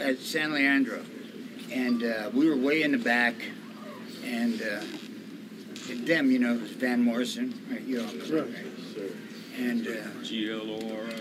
at 0.00 0.18
San 0.18 0.52
Leandro, 0.52 1.02
and 1.72 2.02
uh, 2.02 2.30
we 2.34 2.48
were 2.48 2.56
way 2.56 2.82
in 2.82 2.92
the 2.92 2.98
back, 2.98 3.34
and 4.24 4.60
uh, 4.60 4.80
them, 6.06 6.30
you 6.30 6.38
know, 6.38 6.54
it 6.54 6.62
was 6.62 6.70
Van 6.72 7.02
Morrison, 7.02 7.58
right? 7.70 7.82
You 7.82 8.00
all 8.00 8.06
know, 8.06 8.24
that, 8.24 8.44
right? 8.44 8.66
And 9.58 9.86
uh, 9.86 9.92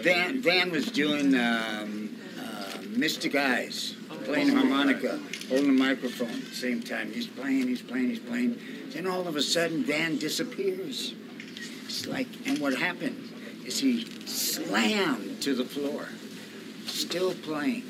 Van 0.02 0.42
Van 0.42 0.72
was 0.72 0.86
doing 0.92 1.36
um, 1.36 2.16
uh, 2.40 2.78
Mystic 2.90 3.36
Eyes, 3.36 3.96
playing 4.30 4.50
harmonica, 4.50 5.20
holding 5.50 5.70
a 5.70 5.74
microphone 5.74 6.30
at 6.30 6.46
the 6.46 6.56
same 6.56 6.82
time. 6.82 7.12
He's 7.12 7.28
playing, 7.28 7.68
he's 7.68 7.82
playing, 7.82 8.10
he's 8.10 8.20
playing. 8.20 8.60
Then 8.90 9.08
all 9.08 9.28
of 9.28 9.36
a 9.36 9.42
sudden, 9.42 9.86
Dan 9.86 10.18
disappears. 10.18 11.14
It's 11.86 12.06
like, 12.06 12.28
and 12.46 12.60
what 12.60 12.76
happened 12.76 13.30
is 13.66 13.80
he 13.80 14.06
slammed 14.28 15.42
to 15.42 15.56
the 15.56 15.66
floor, 15.66 16.08
still 16.86 17.34
playing, 17.34 17.84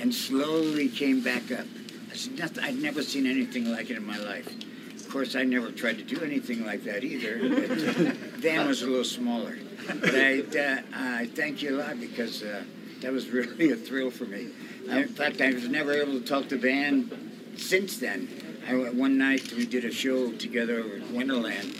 and 0.00 0.12
slowly 0.12 0.88
came 0.88 1.22
back 1.22 1.52
up. 1.52 1.66
I 2.10 2.16
said, 2.16 2.38
nothing, 2.38 2.64
I'd 2.64 2.82
never 2.82 3.02
seen 3.02 3.26
anything 3.26 3.70
like 3.70 3.90
it 3.90 3.96
in 3.96 4.06
my 4.06 4.18
life. 4.18 4.48
Of 4.96 5.08
course, 5.08 5.36
I 5.36 5.44
never 5.44 5.70
tried 5.70 5.98
to 5.98 6.04
do 6.04 6.20
anything 6.22 6.66
like 6.66 6.84
that 6.84 7.04
either. 7.04 7.38
But, 7.38 7.70
uh, 7.70 8.12
Van 8.38 8.66
was 8.66 8.82
a 8.82 8.86
little 8.86 9.04
smaller. 9.04 9.56
But 9.86 10.14
I, 10.14 10.40
uh, 10.40 10.82
I 10.92 11.26
thank 11.34 11.62
you 11.62 11.76
a 11.76 11.78
lot 11.78 12.00
because 12.00 12.42
uh, 12.42 12.62
that 13.00 13.12
was 13.12 13.28
really 13.28 13.70
a 13.70 13.76
thrill 13.76 14.10
for 14.10 14.24
me. 14.24 14.48
I, 14.90 15.00
in 15.00 15.08
fact, 15.08 15.40
I 15.40 15.52
was 15.52 15.68
never 15.68 15.92
able 15.92 16.20
to 16.20 16.24
talk 16.24 16.48
to 16.48 16.56
Van 16.56 17.10
since 17.56 17.98
then. 17.98 18.28
I, 18.66 18.74
one 18.90 19.18
night 19.18 19.52
we 19.52 19.66
did 19.66 19.84
a 19.84 19.90
show 19.90 20.32
together 20.32 20.80
at 20.80 21.10
Wonderland, 21.10 21.74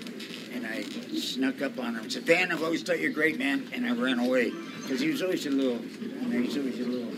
and 0.54 0.66
I 0.66 0.82
snuck 1.18 1.62
up 1.62 1.78
on 1.78 1.94
him 1.94 2.02
and 2.02 2.12
said, 2.12 2.24
Van, 2.24 2.52
I've 2.52 2.62
always 2.62 2.82
thought 2.82 3.00
you're 3.00 3.12
great, 3.12 3.38
man. 3.38 3.68
And 3.72 3.86
I 3.86 3.92
ran 3.92 4.18
away 4.18 4.52
because 4.82 5.00
he 5.00 5.08
was 5.08 5.22
always 5.22 5.46
a 5.46 5.50
little, 5.50 5.82
you 5.84 6.28
know, 6.28 6.40
he's 6.40 6.56
always 6.56 6.80
a 6.80 6.84
little 6.84 7.14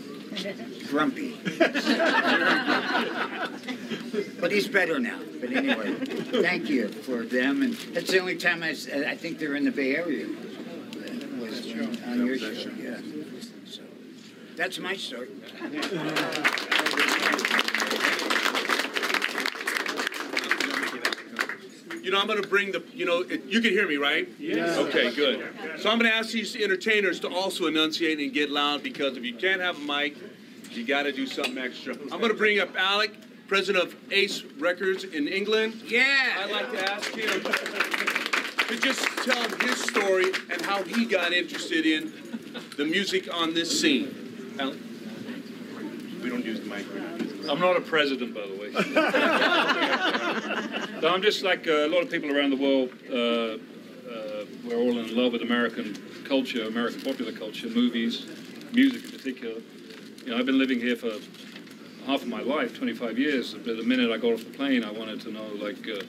grumpy. 0.87 1.37
but 4.39 4.51
he's 4.51 4.67
better 4.67 4.99
now. 4.99 5.19
But 5.39 5.53
anyway, 5.53 5.93
thank 5.95 6.69
you 6.69 6.89
for 6.89 7.23
them. 7.23 7.61
And 7.61 7.73
that's 7.93 8.11
the 8.11 8.19
only 8.19 8.37
time 8.37 8.63
I, 8.63 8.69
I 8.69 9.15
think 9.15 9.39
they're 9.39 9.55
in 9.55 9.65
the 9.65 9.71
Bay 9.71 9.95
Area. 9.95 10.25
Uh, 10.25 11.41
was 11.41 11.71
on, 11.71 12.11
on 12.11 12.25
your 12.25 12.37
show, 12.37 12.71
yeah. 12.77 12.99
So 14.51 14.57
that's 14.57 14.79
my 14.79 14.95
story. 14.95 15.29
You 22.03 22.09
know, 22.09 22.19
I'm 22.19 22.27
going 22.27 22.41
to 22.41 22.47
bring 22.47 22.71
the, 22.71 22.83
you 22.93 23.05
know, 23.05 23.21
it, 23.21 23.45
you 23.45 23.61
can 23.61 23.71
hear 23.71 23.87
me, 23.87 23.97
right? 23.97 24.27
Yes. 24.39 24.77
Okay, 24.77 25.13
good. 25.13 25.53
So 25.79 25.89
I'm 25.89 25.99
going 25.99 26.11
to 26.11 26.17
ask 26.17 26.31
these 26.31 26.55
entertainers 26.55 27.19
to 27.21 27.29
also 27.29 27.67
enunciate 27.67 28.19
and 28.19 28.33
get 28.33 28.49
loud 28.49 28.83
because 28.83 29.17
if 29.17 29.23
you 29.23 29.35
can't 29.35 29.61
have 29.61 29.77
a 29.77 29.81
mic, 29.81 30.17
you 30.71 30.85
got 30.85 31.03
to 31.03 31.11
do 31.11 31.27
something 31.27 31.57
extra. 31.57 31.93
I'm 31.93 32.19
going 32.19 32.31
to 32.31 32.37
bring 32.37 32.59
up 32.59 32.75
Alec, 32.75 33.13
president 33.47 33.85
of 33.85 33.95
Ace 34.11 34.43
Records 34.57 35.03
in 35.03 35.27
England. 35.27 35.75
Yeah. 35.85 36.37
I'd 36.39 36.51
like 36.51 36.71
to 36.71 36.91
ask 36.91 37.11
him 37.13 37.43
to 38.67 38.79
just 38.79 39.05
tell 39.23 39.49
his 39.59 39.81
story 39.83 40.31
and 40.51 40.61
how 40.61 40.81
he 40.83 41.05
got 41.05 41.33
interested 41.33 41.85
in 41.85 42.13
the 42.77 42.85
music 42.85 43.31
on 43.33 43.53
this 43.53 43.79
scene. 43.79 44.20
Alec? 44.61 44.77
We 46.21 46.29
don't 46.29 46.45
use 46.45 46.59
the 46.59 46.67
mic. 46.67 46.85
we 46.93 46.99
don't 46.99 47.19
use 47.19 47.31
the 47.31 47.37
mic. 47.37 47.49
I'm 47.49 47.59
not 47.59 47.77
a 47.77 47.81
president, 47.81 48.35
by 48.35 48.45
the 48.45 48.53
way. 48.53 48.69
no, 51.01 51.09
I'm 51.09 51.23
just 51.23 51.41
like 51.43 51.67
uh, 51.67 51.71
a 51.71 51.89
lot 51.89 52.03
of 52.03 52.11
people 52.11 52.31
around 52.31 52.51
the 52.51 52.57
world. 52.57 52.91
Uh, 53.09 53.57
uh, 54.07 54.45
we're 54.63 54.75
all 54.75 54.99
in 54.99 55.15
love 55.15 55.31
with 55.33 55.41
American 55.41 55.95
culture, 56.25 56.67
American 56.67 57.01
popular 57.01 57.31
culture, 57.31 57.69
movies, 57.69 58.27
music 58.71 59.03
in 59.05 59.11
particular. 59.11 59.61
You 60.25 60.31
know, 60.31 60.37
I've 60.37 60.45
been 60.45 60.59
living 60.59 60.79
here 60.79 60.95
for 60.95 61.13
half 62.05 62.21
of 62.21 62.27
my 62.27 62.41
life, 62.41 62.77
25 62.77 63.17
years. 63.17 63.55
But 63.55 63.77
the 63.77 63.83
minute 63.83 64.11
I 64.11 64.17
got 64.17 64.33
off 64.33 64.43
the 64.43 64.51
plane, 64.51 64.83
I 64.83 64.91
wanted 64.91 65.21
to 65.21 65.31
know, 65.31 65.47
like, 65.59 65.87
uh, 65.87 66.03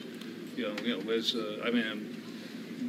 you 0.55 0.67
know, 0.67 0.75
you 0.83 0.97
know, 0.97 1.03
where's? 1.03 1.33
Uh, 1.35 1.63
I 1.65 1.71
mean, 1.71 2.21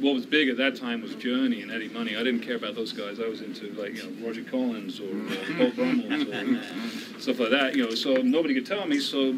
what 0.01 0.13
was 0.13 0.25
big 0.25 0.49
at 0.49 0.57
that 0.57 0.75
time 0.75 1.01
was 1.01 1.15
Journey 1.15 1.61
and 1.61 1.71
Eddie 1.71 1.89
Money. 1.89 2.15
I 2.15 2.23
didn't 2.23 2.41
care 2.41 2.55
about 2.55 2.75
those 2.75 2.91
guys. 2.91 3.19
I 3.19 3.27
was 3.27 3.41
into 3.41 3.71
like 3.73 3.95
you 3.95 4.03
know 4.03 4.27
Roger 4.27 4.43
Collins 4.43 4.99
or 4.99 5.09
uh, 5.09 5.57
Paul 5.57 5.71
Brummels 5.75 6.27
or 6.27 7.19
stuff 7.19 7.39
like 7.39 7.51
that. 7.51 7.75
You 7.75 7.85
know, 7.85 7.95
so 7.95 8.15
nobody 8.15 8.53
could 8.53 8.65
tell 8.65 8.85
me. 8.85 8.99
So 8.99 9.35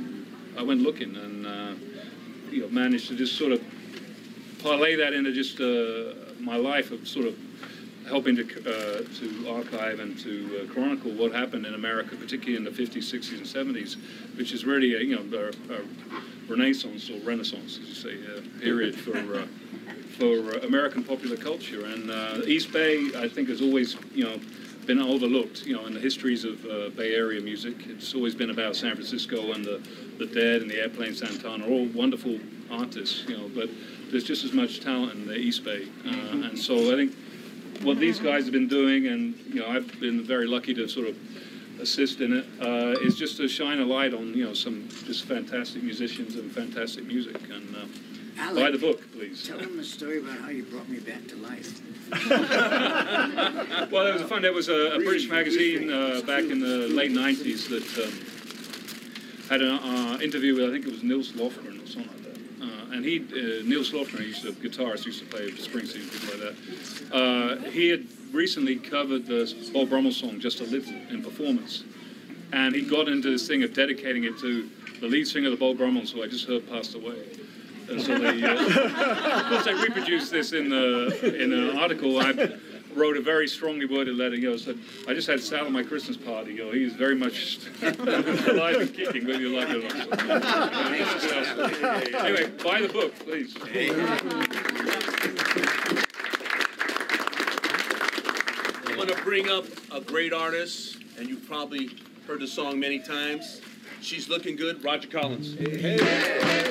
I 0.58 0.64
went 0.64 0.82
looking 0.82 1.16
and 1.16 1.46
uh, 1.46 1.74
you 2.50 2.62
know 2.62 2.70
managed 2.70 3.08
to 3.10 3.16
just 3.16 3.38
sort 3.38 3.52
of 3.52 3.64
parlay 4.62 4.96
that 4.96 5.14
into 5.14 5.32
just 5.32 5.60
uh, 5.60 6.14
my 6.40 6.56
life 6.56 6.92
of 6.92 7.08
sort 7.08 7.26
of 7.26 7.36
helping 8.08 8.36
to 8.36 8.44
uh, 8.44 9.04
to 9.20 9.50
archive 9.50 10.00
and 10.00 10.18
to 10.20 10.62
uh, 10.62 10.74
chronicle 10.74 11.12
what 11.12 11.34
happened 11.34 11.66
in 11.66 11.74
America, 11.74 12.16
particularly 12.16 12.56
in 12.56 12.64
the 12.64 12.72
50s, 12.72 13.04
60s, 13.04 13.38
and 13.38 13.76
70s, 13.76 13.98
which 14.38 14.54
is 14.54 14.66
really 14.66 14.96
a, 14.96 15.00
you 15.00 15.16
know 15.16 15.38
a, 15.38 15.74
a 15.74 15.82
renaissance 16.50 17.10
or 17.10 17.20
renaissance, 17.20 17.80
as 17.82 17.88
you 17.88 17.94
say, 17.94 18.42
period 18.60 18.96
for. 18.96 19.48
For 20.18 20.56
uh, 20.56 20.66
American 20.66 21.04
popular 21.04 21.38
culture. 21.38 21.86
And 21.86 22.10
uh, 22.10 22.42
East 22.46 22.72
Bay, 22.74 23.12
I 23.16 23.28
think, 23.28 23.50
has 23.50 23.62
always, 23.62 23.96
you 24.14 24.24
know, 24.24 24.40
been 24.86 25.00
overlooked, 25.00 25.66
you 25.66 25.76
know, 25.76 25.86
in 25.86 25.94
the 25.94 26.00
histories 26.00 26.44
of 26.44 26.66
uh, 26.66 26.90
Bay 26.90 27.14
Area 27.14 27.42
music. 27.42 27.76
It's 27.88 28.16
always 28.16 28.34
been 28.34 28.50
about 28.50 28.76
San 28.76 28.96
Francisco 28.96 29.52
and 29.52 29.64
the, 29.64 29.82
the 30.18 30.26
Dead 30.26 30.62
and 30.62 30.72
the 30.72 30.80
Airplane 30.80 31.14
Santana, 31.14 31.68
all 31.68 31.86
wonderful 31.88 32.40
artists, 32.72 33.26
you 33.28 33.38
know, 33.38 33.50
but 33.54 33.70
there's 34.10 34.24
just 34.24 34.44
as 34.44 34.54
much 34.54 34.80
talent 34.80 35.14
in 35.14 35.28
the 35.28 35.36
East 35.36 35.64
Bay. 35.64 35.88
Uh, 36.06 36.48
and 36.48 36.58
so 36.58 36.76
I 36.94 36.96
think 36.96 37.14
what 37.84 38.00
these 38.00 38.20
guys 38.20 38.46
have 38.46 38.54
been 38.54 38.68
doing, 38.68 39.08
and, 39.08 39.36
you 39.50 39.60
know, 39.60 39.68
I've 39.68 40.00
been 40.00 40.24
very 40.24 40.48
lucky 40.48 40.74
to 40.76 40.88
sort 40.88 41.10
of 41.10 41.18
assist 41.80 42.22
in 42.22 42.34
it, 42.34 42.46
uh, 42.62 43.00
is 43.02 43.16
just 43.16 43.38
to 43.38 43.48
shine 43.48 43.80
a 43.80 43.86
light 43.86 44.14
on 44.14 44.34
you 44.34 44.46
know 44.46 44.54
some 44.54 44.88
just 45.06 45.26
fantastic 45.26 45.84
musicians 45.84 46.36
and 46.36 46.52
fantastic 46.52 47.06
music. 47.06 47.38
And 47.50 47.76
uh, 47.76 47.86
Alec, 48.40 48.64
buy 48.64 48.72
the 48.72 48.78
book, 48.78 49.12
please. 49.14 49.48
Tell 49.48 49.58
them 49.58 49.80
a 49.80 49.84
story 49.84 50.20
about 50.20 50.38
how 50.40 50.50
you 50.50 50.64
brought 50.64 50.88
me 50.88 51.00
back 51.00 51.28
to 51.28 51.36
life. 51.38 51.82
well, 53.92 54.04
there 54.06 54.14
was 54.14 54.22
a 54.22 54.28
fun. 54.28 54.42
There 54.42 54.54
was 54.54 54.70
a, 54.70 54.96
a 54.96 55.00
British 55.00 55.28
magazine 55.30 55.92
uh, 55.92 56.22
back 56.26 56.44
in 56.44 56.60
the 56.60 56.88
late 56.88 57.12
'90s 57.12 57.68
that 57.70 58.04
um, 58.04 59.50
had 59.50 59.62
an 59.62 59.80
uh, 59.80 60.20
interview 60.22 60.56
with 60.56 60.70
I 60.70 60.72
think 60.72 60.86
it 60.86 60.92
was 60.92 61.04
Nils 61.04 61.32
Lofgren 61.34 61.84
or 61.84 61.88
something 61.88 62.12
like 62.12 62.24
that. 62.24 62.64
Uh, 62.64 62.96
and 62.96 63.04
he, 63.04 63.20
uh, 63.20 63.64
Nils 63.68 63.92
Lofgren, 63.92 64.22
used 64.22 64.44
to 64.44 64.54
guitarist, 64.54 65.06
used 65.06 65.20
to 65.20 65.26
play 65.26 65.46
with 65.46 65.58
Springsteen, 65.58 66.04
and 66.04 66.12
people 66.12 66.48
like 66.48 66.56
that. 67.10 67.66
Uh, 67.66 67.70
he 67.72 67.90
had 67.90 68.06
recently 68.32 68.76
covered 68.78 69.26
the 69.26 69.54
Beau 69.74 69.86
Brummel 69.86 70.12
song 70.12 70.40
"Just 70.40 70.62
a 70.62 70.66
Little" 70.66 70.94
in 71.10 71.24
performance, 71.24 71.84
and 72.54 72.76
he 72.76 72.82
got 72.82 73.08
into 73.08 73.30
this 73.32 73.48
thing 73.48 73.64
of 73.64 73.74
dedicating 73.74 74.26
it 74.26 74.38
to 74.40 74.70
the 75.02 75.08
lead 75.08 75.28
singer 75.28 75.48
of 75.48 75.52
the 75.52 75.58
Beau 75.58 75.74
Brummels, 75.74 76.12
who 76.12 76.24
I 76.24 76.28
just 76.28 76.48
heard 76.48 76.70
passed 76.70 76.96
away. 76.96 77.18
And 77.90 78.02
so 78.02 78.18
they, 78.18 78.44
uh, 78.44 78.54
of 78.54 79.46
course, 79.50 79.66
they 79.66 79.74
reproduced 79.74 80.32
this 80.32 80.54
in 80.54 80.70
the 80.70 81.42
in 81.42 81.54
an 81.54 81.78
article. 81.78 82.20
I 82.20 82.58
wrote 82.98 83.16
a 83.16 83.22
very 83.22 83.48
strongly 83.48 83.86
worded 83.86 84.18
letter. 84.18 84.36
You 84.36 84.52
know, 84.52 84.58
said 84.58 84.78
I 85.08 85.14
just 85.14 85.28
had 85.28 85.40
Sal 85.40 85.66
at 85.66 85.72
my 85.72 85.84
Christmas 85.84 86.18
party. 86.18 86.54
You 86.54 86.66
know, 86.66 86.72
he's 86.72 86.94
very 86.94 87.16
much 87.16 87.60
alive 87.82 88.78
and 88.78 88.94
kicking, 88.94 89.26
whether 89.26 89.40
you 89.40 89.56
like 89.58 89.70
it 89.70 89.78
or 89.78 89.98
not. 89.98 90.24
anyway, 92.26 92.48
buy 92.64 92.82
the 92.82 92.90
book, 92.90 93.16
please. 93.20 93.56
I'm 98.86 98.96
going 98.96 99.08
to 99.10 99.24
bring 99.24 99.50
up 99.50 99.66
a 99.92 100.02
great 100.02 100.34
artist, 100.34 100.98
and 101.18 101.30
you've 101.30 101.48
probably 101.48 101.92
heard 102.26 102.42
the 102.42 102.48
song 102.48 102.80
many 102.80 103.00
times. 103.00 103.62
She's 104.02 104.28
looking 104.28 104.56
good, 104.56 104.84
Roger 104.84 105.08
Collins. 105.08 105.56
Thank 105.56 106.67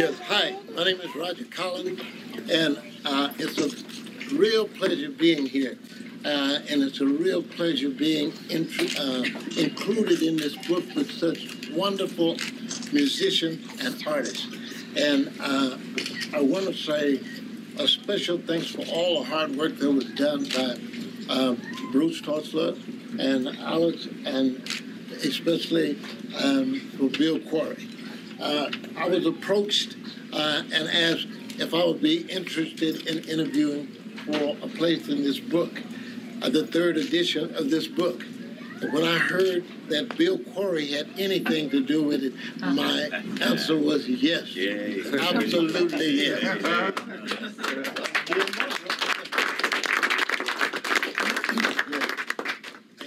Yes, 0.00 0.18
hi. 0.20 0.56
My 0.74 0.84
name 0.84 0.98
is 1.02 1.14
Roger 1.14 1.44
Collins, 1.44 2.00
and 2.50 2.78
uh, 3.04 3.34
it's 3.36 3.58
a 3.58 4.34
real 4.34 4.66
pleasure 4.66 5.10
being 5.10 5.44
here. 5.44 5.76
Uh, 6.24 6.60
and 6.70 6.82
it's 6.82 7.02
a 7.02 7.06
real 7.06 7.42
pleasure 7.42 7.90
being 7.90 8.30
intru- 8.48 8.96
uh, 8.98 9.60
included 9.60 10.22
in 10.22 10.38
this 10.38 10.56
book 10.66 10.84
with 10.96 11.10
such 11.10 11.68
wonderful 11.72 12.38
musicians 12.94 13.60
and 13.84 14.02
artists. 14.06 14.46
And 14.96 15.30
uh, 15.38 15.76
I 16.32 16.40
want 16.40 16.64
to 16.64 16.72
say 16.72 17.20
a 17.78 17.86
special 17.86 18.38
thanks 18.38 18.68
for 18.68 18.86
all 18.86 19.22
the 19.22 19.28
hard 19.28 19.54
work 19.54 19.76
that 19.76 19.92
was 19.92 20.06
done 20.14 20.44
by 20.44 20.78
uh, 21.28 21.56
Bruce 21.92 22.22
Tahsler 22.22 22.72
and 23.20 23.48
Alex, 23.58 24.08
and 24.24 24.66
especially 25.22 25.98
um, 26.42 26.80
for 26.96 27.10
Bill 27.10 27.38
Quarry. 27.38 27.99
Uh, 28.40 28.70
I 28.96 29.08
was 29.08 29.26
approached 29.26 29.96
uh, 30.32 30.62
and 30.72 30.88
asked 30.88 31.28
if 31.58 31.74
I 31.74 31.84
would 31.84 32.00
be 32.00 32.22
interested 32.22 33.06
in 33.06 33.18
interviewing 33.28 33.88
for 34.24 34.56
a 34.62 34.68
place 34.68 35.08
in 35.08 35.22
this 35.22 35.38
book, 35.38 35.82
uh, 36.42 36.48
the 36.48 36.66
third 36.66 36.96
edition 36.96 37.54
of 37.54 37.70
this 37.70 37.86
book. 37.86 38.24
And 38.80 38.92
when 38.94 39.04
I 39.04 39.18
heard 39.18 39.64
that 39.88 40.16
Bill 40.16 40.38
Quarry 40.38 40.92
had 40.92 41.08
anything 41.18 41.68
to 41.70 41.84
do 41.84 42.02
with 42.02 42.22
it, 42.24 42.32
my 42.60 43.10
answer 43.42 43.76
was 43.76 44.08
yes. 44.08 44.56
Yay. 44.56 45.02
Absolutely 45.18 46.10
yes. 46.10 46.40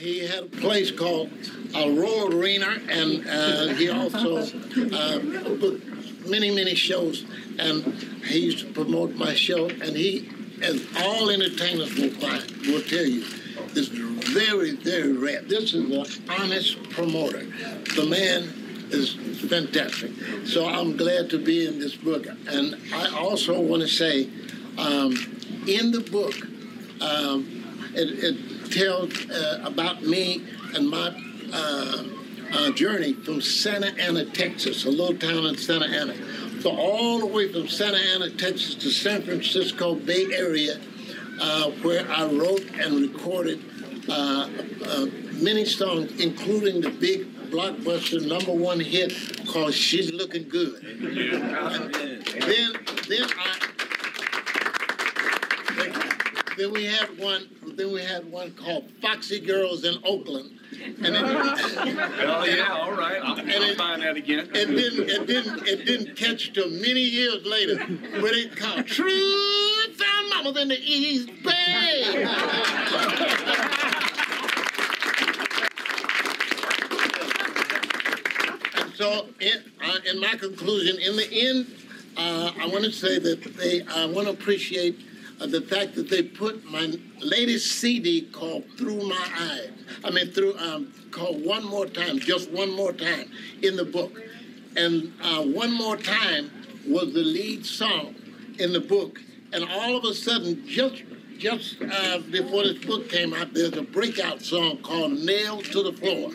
He 0.04 0.28
had 0.28 0.44
a 0.44 0.48
place 0.48 0.92
called 0.92 1.32
a 1.74 1.88
Aurora 1.88 2.36
Arena, 2.36 2.78
and 2.90 3.26
uh, 3.26 3.74
he 3.76 3.88
also 3.88 4.40
uh, 4.40 5.20
booked 5.56 6.28
many, 6.28 6.54
many 6.54 6.76
shows. 6.76 7.26
And 7.58 7.86
he 8.26 8.40
used 8.40 8.60
to 8.68 8.74
promote 8.74 9.16
my 9.16 9.34
show, 9.34 9.70
and 9.70 9.96
he, 9.96 10.30
as 10.62 10.86
all 11.00 11.30
entertainers 11.30 11.96
will 11.96 12.10
find, 12.10 12.44
will 12.68 12.82
tell 12.82 13.06
you, 13.06 13.24
is 13.76 13.88
very, 13.88 14.72
very 14.72 15.14
rare. 15.14 15.42
This 15.42 15.74
is 15.74 15.90
an 15.90 16.26
honest 16.30 16.84
promoter. 16.90 17.46
The 17.96 18.06
man 18.06 18.90
is 18.92 19.14
fantastic. 19.50 20.12
So 20.46 20.68
I'm 20.68 20.98
glad 20.98 21.30
to 21.30 21.40
be 21.42 21.66
in 21.66 21.80
this 21.80 21.96
book. 21.96 22.26
And 22.50 22.76
I 22.94 23.18
also 23.18 23.58
want 23.58 23.84
to 23.84 23.88
say, 23.88 24.30
um, 24.78 25.14
in 25.66 25.92
the 25.92 26.06
book, 26.12 26.36
um, 27.00 27.64
it, 27.96 28.22
it 28.22 28.53
tells 28.72 29.30
uh, 29.30 29.62
about 29.64 30.04
me 30.04 30.44
and 30.76 30.90
my 30.90 31.16
uh, 31.54 32.04
uh, 32.54 32.72
journey 32.72 33.14
from 33.14 33.42
Santa 33.42 33.94
Ana, 34.02 34.26
Texas, 34.26 34.86
a 34.86 34.90
little 34.90 35.16
town 35.18 35.46
in 35.46 35.58
Santa 35.58 35.86
Ana. 35.86 36.14
So 36.62 36.72
all 36.72 37.20
the 37.20 37.26
way 37.26 37.52
from 37.52 37.68
Santa 37.68 37.98
Ana, 37.98 38.30
Texas 38.30 38.76
to 38.76 38.90
San 38.90 39.24
Francisco 39.24 39.96
Bay 39.96 40.26
Area, 40.34 40.80
uh, 41.42 41.72
where 41.82 42.10
I 42.10 42.26
wrote 42.26 42.64
and 42.80 43.02
recorded 43.02 43.60
uh, 44.10 44.50
uh, 44.86 45.06
many 45.42 45.66
songs, 45.66 46.12
including 46.22 46.82
the 46.82 46.90
big 46.90 47.28
blockbuster 47.50 48.26
number 48.28 48.52
one 48.52 48.80
hit 48.80 49.14
called 49.48 49.74
"She's 49.74 50.12
Looking 50.12 50.48
Good." 50.50 50.82
then, 52.40 52.74
then 53.08 53.30
I. 53.38 53.70
Then 56.58 56.72
we 56.72 56.86
had 56.86 57.18
one. 57.18 57.48
Then 57.76 57.92
we 57.92 58.02
had 58.02 58.30
one 58.32 58.52
called 58.54 58.92
"Foxy 59.02 59.40
Girls 59.40 59.84
in 59.84 59.96
Oakland," 60.04 60.52
and 61.04 61.16
it, 61.16 61.24
Oh, 61.26 62.44
yeah, 62.46 62.68
all 62.72 62.92
right. 62.92 63.20
I'll, 63.24 63.40
And 63.40 63.50
it- 63.50 63.78
find 63.78 64.02
that 64.04 64.16
again. 64.16 64.50
it 64.54 64.54
didn't. 64.68 65.10
It 65.10 65.26
didn't. 65.28 65.68
It 65.68 65.86
didn't 65.86 66.16
catch 66.16 66.54
till 66.54 66.70
many 66.70 67.02
years 67.02 67.44
later 67.46 67.78
when 67.84 68.34
it 68.36 68.56
called 68.56 68.86
"True 68.86 69.88
Found 69.98 70.30
Mamas 70.30 70.62
in 70.62 70.68
the 70.68 70.80
East 70.80 71.30
Bay." 71.44 72.28
And 78.76 78.94
so, 78.96 79.28
in, 79.40 79.64
uh, 79.84 79.98
in 80.10 80.20
my 80.20 80.36
conclusion, 80.36 80.98
in 81.00 81.16
the 81.16 81.28
end, 81.32 81.68
uh, 82.18 82.52
I 82.60 82.68
want 82.68 82.84
to 82.86 82.92
say 82.92 83.20
that 83.20 83.44
they. 83.58 83.82
I 83.84 84.06
want 84.06 84.28
to 84.28 84.34
appreciate 84.34 85.00
uh, 85.44 85.48
the 85.48 85.62
fact 85.62 85.96
that 85.96 86.10
they 86.10 86.24
put 86.24 86.64
my 86.66 86.94
latest 87.20 87.74
CD 87.74 88.22
called 88.22 88.64
"Through 88.78 89.08
My 89.08 89.28
Eyes." 89.40 89.72
I 90.04 90.10
mean, 90.10 90.32
through 90.32 90.58
um, 90.58 90.94
called 91.12 91.44
"One 91.46 91.66
More 91.66 91.86
Time," 91.86 92.20
just 92.20 92.50
one 92.52 92.72
more 92.72 92.94
time 92.94 93.30
in 93.62 93.76
the 93.76 93.86
book, 93.86 94.22
and 94.76 95.14
uh, 95.22 95.44
"One 95.44 95.74
More 95.74 95.98
Time" 95.98 96.50
was 96.88 97.14
the 97.14 97.24
lead 97.24 97.66
song 97.66 98.16
in 98.60 98.74
the 98.74 98.80
book, 98.80 99.20
and 99.52 99.64
all 99.66 99.98
of 99.98 100.06
a 100.06 100.14
sudden, 100.14 100.66
just 100.68 101.04
just 101.38 101.82
uh, 101.82 102.20
before 102.32 102.64
this 102.64 102.84
book 102.86 103.10
came 103.10 103.34
out, 103.34 103.54
there's 103.54 103.76
a 103.76 103.82
breakout 103.82 104.42
song 104.42 104.78
called 104.78 105.12
"Nailed 105.12 105.66
to 105.66 105.84
the 105.84 105.94
Floor," 105.94 106.32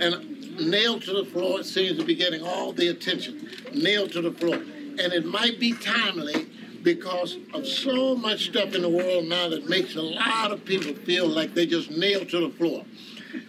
and 0.00 0.58
"Nailed 0.58 1.02
to 1.02 1.12
the 1.12 1.24
Floor" 1.26 1.62
seems 1.62 1.96
to 1.98 2.04
be 2.04 2.16
getting 2.16 2.42
all 2.42 2.72
the 2.72 2.88
attention. 2.88 3.48
Nailed 3.72 4.12
to 4.12 4.20
the 4.20 4.32
floor, 4.32 4.56
and 4.56 5.12
it 5.12 5.24
might 5.24 5.58
be 5.60 5.72
timely 5.72 6.46
because 6.82 7.38
of 7.54 7.66
so 7.66 8.16
much 8.16 8.46
stuff 8.46 8.74
in 8.74 8.82
the 8.82 8.88
world 8.88 9.26
now 9.26 9.48
that 9.48 9.68
makes 9.68 9.96
a 9.96 10.02
lot 10.02 10.50
of 10.50 10.64
people 10.64 10.94
feel 11.04 11.26
like 11.26 11.54
they 11.54 11.66
just 11.66 11.90
nailed 11.90 12.28
to 12.30 12.48
the 12.48 12.56
floor. 12.56 12.84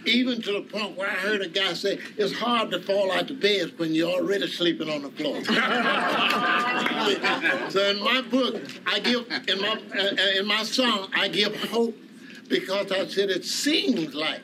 Even 0.05 0.41
to 0.41 0.53
the 0.53 0.61
point 0.61 0.97
where 0.97 1.09
I 1.09 1.15
heard 1.15 1.41
a 1.41 1.49
guy 1.49 1.73
say, 1.73 1.99
it's 2.17 2.33
hard 2.33 2.71
to 2.71 2.81
fall 2.81 3.11
out 3.11 3.29
of 3.29 3.41
bed 3.41 3.77
when 3.77 3.93
you're 3.93 4.11
already 4.11 4.47
sleeping 4.47 4.89
on 4.89 5.01
the 5.01 5.11
floor. 5.11 5.43
so 7.69 7.89
in 7.89 8.01
my 8.01 8.21
book, 8.21 8.61
I 8.85 8.99
give, 8.99 9.29
in 9.47 9.61
my, 9.61 9.81
uh, 9.97 10.39
in 10.39 10.45
my 10.45 10.63
song, 10.63 11.09
I 11.13 11.27
give 11.27 11.55
hope 11.69 11.95
because 12.47 12.91
I 12.91 13.05
said 13.07 13.29
it 13.29 13.43
seems 13.43 14.13
like 14.13 14.41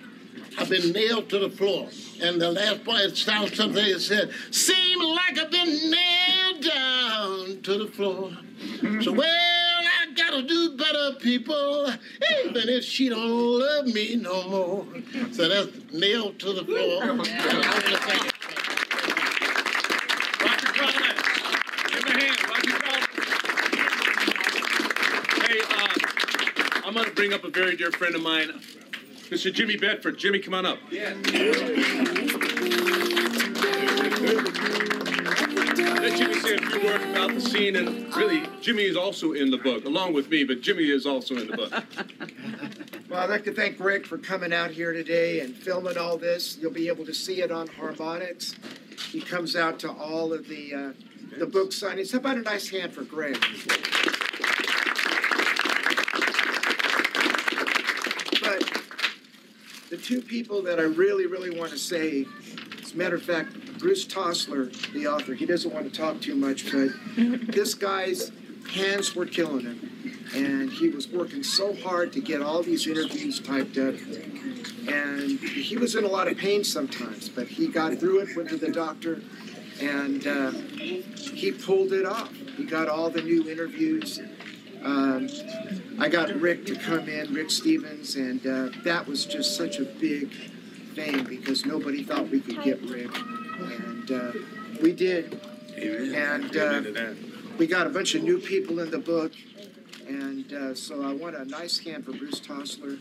I've 0.60 0.70
been 0.70 0.92
nailed 0.92 1.30
to 1.30 1.40
the 1.40 1.50
floor. 1.50 1.88
And 2.22 2.42
the 2.42 2.52
last 2.52 2.84
part, 2.84 3.00
it 3.02 3.16
sounds 3.16 3.56
something 3.56 3.82
that 3.82 4.00
said, 4.02 4.32
seem 4.52 5.00
like 5.00 5.38
I've 5.40 5.50
been 5.50 5.90
nailed 5.90 6.62
down 6.64 7.62
to 7.62 7.78
the 7.78 7.88
floor. 7.88 8.32
So, 9.02 9.14
well, 9.14 9.26
I 9.26 10.12
gotta 10.16 10.42
do 10.44 10.76
better, 10.76 11.14
people, 11.20 11.88
even 12.46 12.68
if 12.68 12.84
she 12.84 13.08
don't 13.08 13.60
love 13.60 13.86
me 13.86 14.18
no 14.18 14.50
more. 14.50 14.86
So 15.32 15.48
that's 15.48 15.94
nailed 15.94 16.40
to 16.40 16.52
the 16.52 16.66
floor. 16.66 17.04
And 17.04 17.12
I 17.12 17.16
want 17.16 17.26
to 17.26 17.98
thank 17.98 18.24
you. 18.26 18.32
Roger 20.46 20.68
Collins. 20.74 21.22
Give 21.88 22.04
him 22.04 22.18
a 22.18 22.20
hand, 22.20 22.38
Hey, 25.42 25.62
uh, 25.70 26.86
I'm 26.86 26.94
going 26.94 27.06
to 27.06 27.12
bring 27.12 27.34
up 27.34 27.46
a 27.46 27.50
very 27.50 27.78
dear 27.78 27.92
friend 27.92 28.14
of 28.16 28.22
mine, 28.22 28.60
Mr. 29.30 29.54
Jimmy 29.54 29.78
Bedford. 29.78 30.18
Jimmy, 30.18 30.40
come 30.40 30.56
on 30.56 30.66
up. 30.66 30.80
Listen, 30.92 31.22
let 35.96 36.18
Jimmy 36.18 36.34
say 36.36 36.56
a 36.56 36.60
few 36.60 36.84
words 36.84 37.04
about 37.06 37.34
the 37.34 37.42
scene, 37.42 37.76
and 37.76 38.16
really, 38.16 38.44
Jimmy 38.62 38.84
is 38.84 38.96
also 38.96 39.34
in 39.34 39.52
the 39.52 39.58
book, 39.58 39.86
along 39.86 40.14
with 40.14 40.30
me, 40.30 40.44
but 40.44 40.62
Jimmy 40.62 40.90
is 40.90 41.06
also 41.06 41.36
in 41.36 41.48
the 41.48 41.56
book. 41.56 41.72
Well, 43.10 43.20
I'd 43.22 43.30
like 43.30 43.44
to 43.46 43.54
thank 43.54 43.80
Rick 43.80 44.06
for 44.06 44.20
coming 44.20 44.54
out 44.54 44.70
here 44.70 44.94
today 44.94 45.40
and 45.40 45.56
filming 45.56 45.98
all 45.98 46.16
this. 46.18 46.58
You'll 46.62 46.72
be 46.72 46.88
able 46.88 47.06
to 47.06 47.14
see 47.14 47.42
it 47.42 47.52
on 47.52 47.68
Harmonics. 47.68 48.56
He 49.12 49.20
comes 49.20 49.56
out 49.56 49.80
to 49.80 49.92
all 49.92 50.32
of 50.32 50.48
the 50.48 50.76
uh, 50.76 50.94
the 51.40 51.48
book 51.48 51.72
signings. 51.72 52.12
How 52.12 52.20
about 52.20 52.38
a 52.38 52.42
nice 52.42 52.70
hand 52.70 52.94
for 52.94 53.04
Greg? 53.04 53.34
But 58.42 58.62
the 59.90 59.98
two 60.10 60.22
people 60.24 60.64
that 60.64 60.80
I 60.80 60.84
really, 60.86 61.28
really 61.28 61.56
want 61.56 61.72
to 61.72 61.78
say, 61.78 62.26
as 62.82 62.94
a 62.94 62.98
matter 62.98 63.16
of 63.16 63.22
fact, 63.22 63.78
Bruce 63.78 64.08
Tahsler, 64.08 64.72
the 64.92 65.06
author, 65.06 65.36
he 65.36 65.46
doesn't 65.46 65.72
want 65.72 65.86
to 65.86 65.96
talk 65.96 66.20
too 66.20 66.34
much, 66.34 66.72
but 66.72 66.90
this 67.54 67.76
guy's 67.76 68.32
hands 68.74 69.16
were 69.16 69.28
killing 69.28 69.66
him. 69.66 70.28
And 70.34 70.72
he 70.72 70.90
was 70.90 71.08
working 71.08 71.44
so 71.44 71.76
hard 71.76 72.12
to 72.14 72.22
get 72.22 72.42
all 72.42 72.64
these 72.64 72.88
interviews 72.88 73.40
typed 73.40 73.78
up. 73.78 73.94
And 74.88 75.40
he 75.40 75.78
was 75.78 75.94
in 75.94 76.06
a 76.06 76.08
lot 76.08 76.28
of 76.28 76.40
pain 76.40 76.64
sometimes, 76.64 77.30
but 77.30 77.48
he 77.48 77.68
got 77.68 77.96
through 78.00 78.22
it, 78.22 78.36
went 78.36 78.50
to 78.50 78.58
the 78.58 78.72
doctor, 78.72 79.22
and 79.80 80.26
uh, 80.26 80.52
he 80.52 81.52
pulled 81.52 81.94
it 81.94 82.08
off. 82.08 82.34
He 82.58 82.66
got 82.66 82.90
all 82.90 83.12
the 83.12 83.22
new 83.22 83.48
interviews. 83.48 84.20
Um, 84.84 85.28
I 86.00 86.08
got 86.08 86.30
Rick 86.40 86.66
to 86.68 86.76
come 86.76 87.10
in, 87.10 87.34
Rick 87.34 87.52
Stevens, 87.52 88.16
and 88.16 88.46
uh, 88.48 88.70
that 88.84 89.06
was 89.06 89.26
just 89.26 89.58
such 89.58 89.80
a 89.80 89.86
big 89.86 90.32
thing 90.96 91.26
because 91.26 91.66
nobody 91.66 92.04
thought 92.04 92.30
we 92.30 92.40
could 92.40 92.64
get 92.64 92.82
Rick, 92.84 93.12
and 93.60 94.12
uh, 94.12 94.32
we 94.82 94.94
did. 94.94 95.40
And 95.78 96.56
uh, 96.58 96.82
we 97.58 97.68
got 97.68 97.88
a 97.88 97.90
bunch 97.90 98.16
of 98.16 98.24
new 98.24 98.40
people 98.40 98.80
in 98.80 98.92
the 98.92 99.00
book, 99.00 99.34
and 100.08 100.52
uh, 100.54 100.76
so 100.76 101.04
I 101.04 101.14
want 101.14 101.36
a 101.36 101.46
nice 101.46 101.78
hand 101.80 102.06
for 102.06 102.12
Bruce 102.12 102.40
Tahsler. 102.40 103.00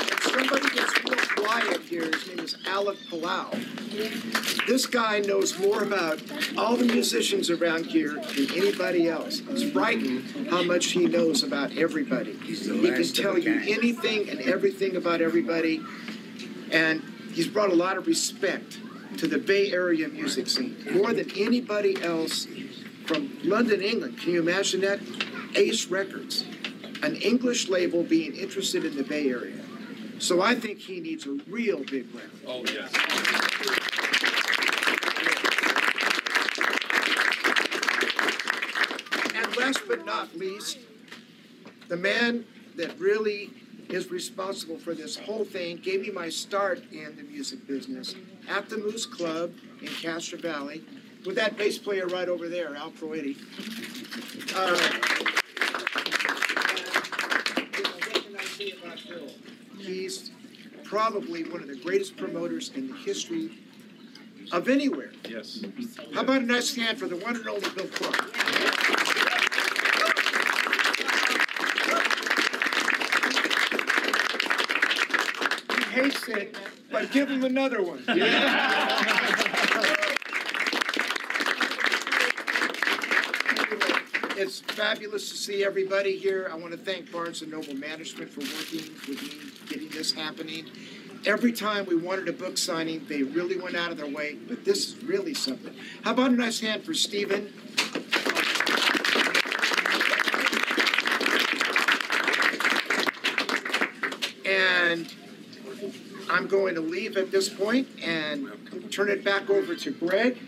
And 0.00 0.20
somebody 0.20 0.68
that's 0.74 1.04
real 1.04 1.44
quiet 1.44 1.87
here, 1.98 2.10
his 2.12 2.28
name 2.28 2.40
is 2.40 2.56
Alec 2.66 2.98
Palao. 3.10 4.66
This 4.66 4.86
guy 4.86 5.20
knows 5.20 5.58
more 5.58 5.82
about 5.82 6.20
all 6.56 6.76
the 6.76 6.84
musicians 6.84 7.50
around 7.50 7.86
here 7.86 8.14
than 8.14 8.50
anybody 8.54 9.08
else. 9.08 9.42
It's 9.48 9.70
frightening 9.70 10.22
how 10.46 10.62
much 10.62 10.86
he 10.86 11.06
knows 11.06 11.42
about 11.42 11.76
everybody. 11.76 12.34
He 12.34 12.56
can 12.90 13.02
tell 13.12 13.38
you 13.38 13.60
anything 13.66 14.28
and 14.28 14.40
everything 14.40 14.96
about 14.96 15.20
everybody. 15.20 15.82
And 16.70 17.02
he's 17.32 17.48
brought 17.48 17.70
a 17.70 17.74
lot 17.74 17.96
of 17.96 18.06
respect 18.06 18.78
to 19.16 19.26
the 19.26 19.38
Bay 19.38 19.72
Area 19.72 20.08
music 20.08 20.48
scene, 20.48 20.76
more 20.92 21.12
than 21.12 21.30
anybody 21.36 22.00
else 22.02 22.46
from 23.06 23.36
London, 23.42 23.80
England. 23.80 24.18
Can 24.18 24.32
you 24.32 24.40
imagine 24.40 24.82
that? 24.82 25.00
Ace 25.56 25.86
Records, 25.86 26.44
an 27.02 27.16
English 27.16 27.68
label 27.68 28.02
being 28.02 28.36
interested 28.36 28.84
in 28.84 28.96
the 28.96 29.02
Bay 29.02 29.30
Area. 29.30 29.64
So 30.18 30.42
I 30.42 30.54
think 30.54 30.78
he 30.78 31.00
needs 31.00 31.26
a 31.26 31.38
real 31.48 31.84
big 31.84 32.06
round. 32.14 32.30
Oh, 32.46 32.64
yes. 32.64 32.92
And 39.34 39.56
last 39.56 39.80
but 39.86 40.04
not 40.04 40.36
least, 40.36 40.78
the 41.88 41.96
man 41.96 42.44
that 42.76 42.98
really 42.98 43.50
is 43.88 44.10
responsible 44.10 44.78
for 44.78 44.94
this 44.94 45.16
whole 45.16 45.44
thing, 45.44 45.78
gave 45.78 46.02
me 46.02 46.10
my 46.10 46.28
start 46.28 46.82
in 46.92 47.16
the 47.16 47.22
music 47.22 47.66
business 47.66 48.14
at 48.48 48.68
the 48.68 48.76
Moose 48.76 49.06
Club 49.06 49.52
in 49.80 49.88
Castro 49.88 50.38
Valley 50.38 50.82
with 51.24 51.36
that 51.36 51.56
bass 51.56 51.78
player 51.78 52.06
right 52.06 52.28
over 52.28 52.48
there, 52.48 52.76
Al 52.76 52.90
Proetti. 52.90 53.36
Uh, 54.54 54.76
what 58.04 58.24
can 58.24 58.36
I 58.36 58.44
say 58.44 58.72
about 58.72 58.98
Bill? 59.08 59.30
He's 59.88 60.32
probably 60.84 61.44
one 61.44 61.62
of 61.62 61.68
the 61.68 61.76
greatest 61.76 62.18
promoters 62.18 62.70
in 62.74 62.88
the 62.88 62.94
history 62.94 63.52
of 64.52 64.68
anywhere. 64.68 65.12
Yes. 65.26 65.64
How 66.12 66.20
about 66.20 66.42
a 66.42 66.44
nice 66.44 66.76
hand 66.76 66.98
for 66.98 67.08
the 67.08 67.16
one 67.16 67.36
and 67.36 67.48
only 67.48 67.70
Bill 67.70 67.86
Clark? 67.86 68.36
He 75.74 75.84
hates 76.02 76.28
it, 76.28 76.58
but 76.92 77.10
give 77.10 77.30
him 77.30 77.44
another 77.44 77.82
one. 77.82 78.04
It's 84.40 84.60
fabulous 84.60 85.28
to 85.30 85.36
see 85.36 85.64
everybody 85.64 86.16
here. 86.16 86.48
I 86.48 86.54
want 86.54 86.70
to 86.70 86.78
thank 86.78 87.10
Barnes 87.10 87.42
and 87.42 87.50
Noble 87.50 87.74
Management 87.74 88.30
for 88.30 88.38
working 88.38 88.94
with 89.08 89.20
me, 89.20 89.50
getting 89.68 89.88
this 89.90 90.12
happening. 90.12 90.66
Every 91.26 91.52
time 91.52 91.84
we 91.86 91.96
wanted 91.96 92.28
a 92.28 92.32
book 92.32 92.56
signing, 92.56 93.04
they 93.08 93.22
really 93.22 93.58
went 93.58 93.76
out 93.76 93.90
of 93.90 93.96
their 93.96 94.08
way, 94.08 94.36
but 94.48 94.64
this 94.64 94.88
is 94.88 95.04
really 95.04 95.34
something. 95.34 95.74
How 96.04 96.12
about 96.12 96.30
a 96.30 96.34
nice 96.34 96.60
hand 96.60 96.84
for 96.84 96.94
Stephen? 96.94 97.52
And 104.44 105.12
I'm 106.30 106.46
going 106.46 106.74
to 106.76 106.80
leave 106.80 107.16
at 107.16 107.30
this 107.30 107.48
point 107.48 107.88
and 108.02 108.50
turn 108.90 109.08
it 109.08 109.24
back 109.24 109.50
over 109.50 109.74
to 109.74 109.90
Greg, 109.90 110.38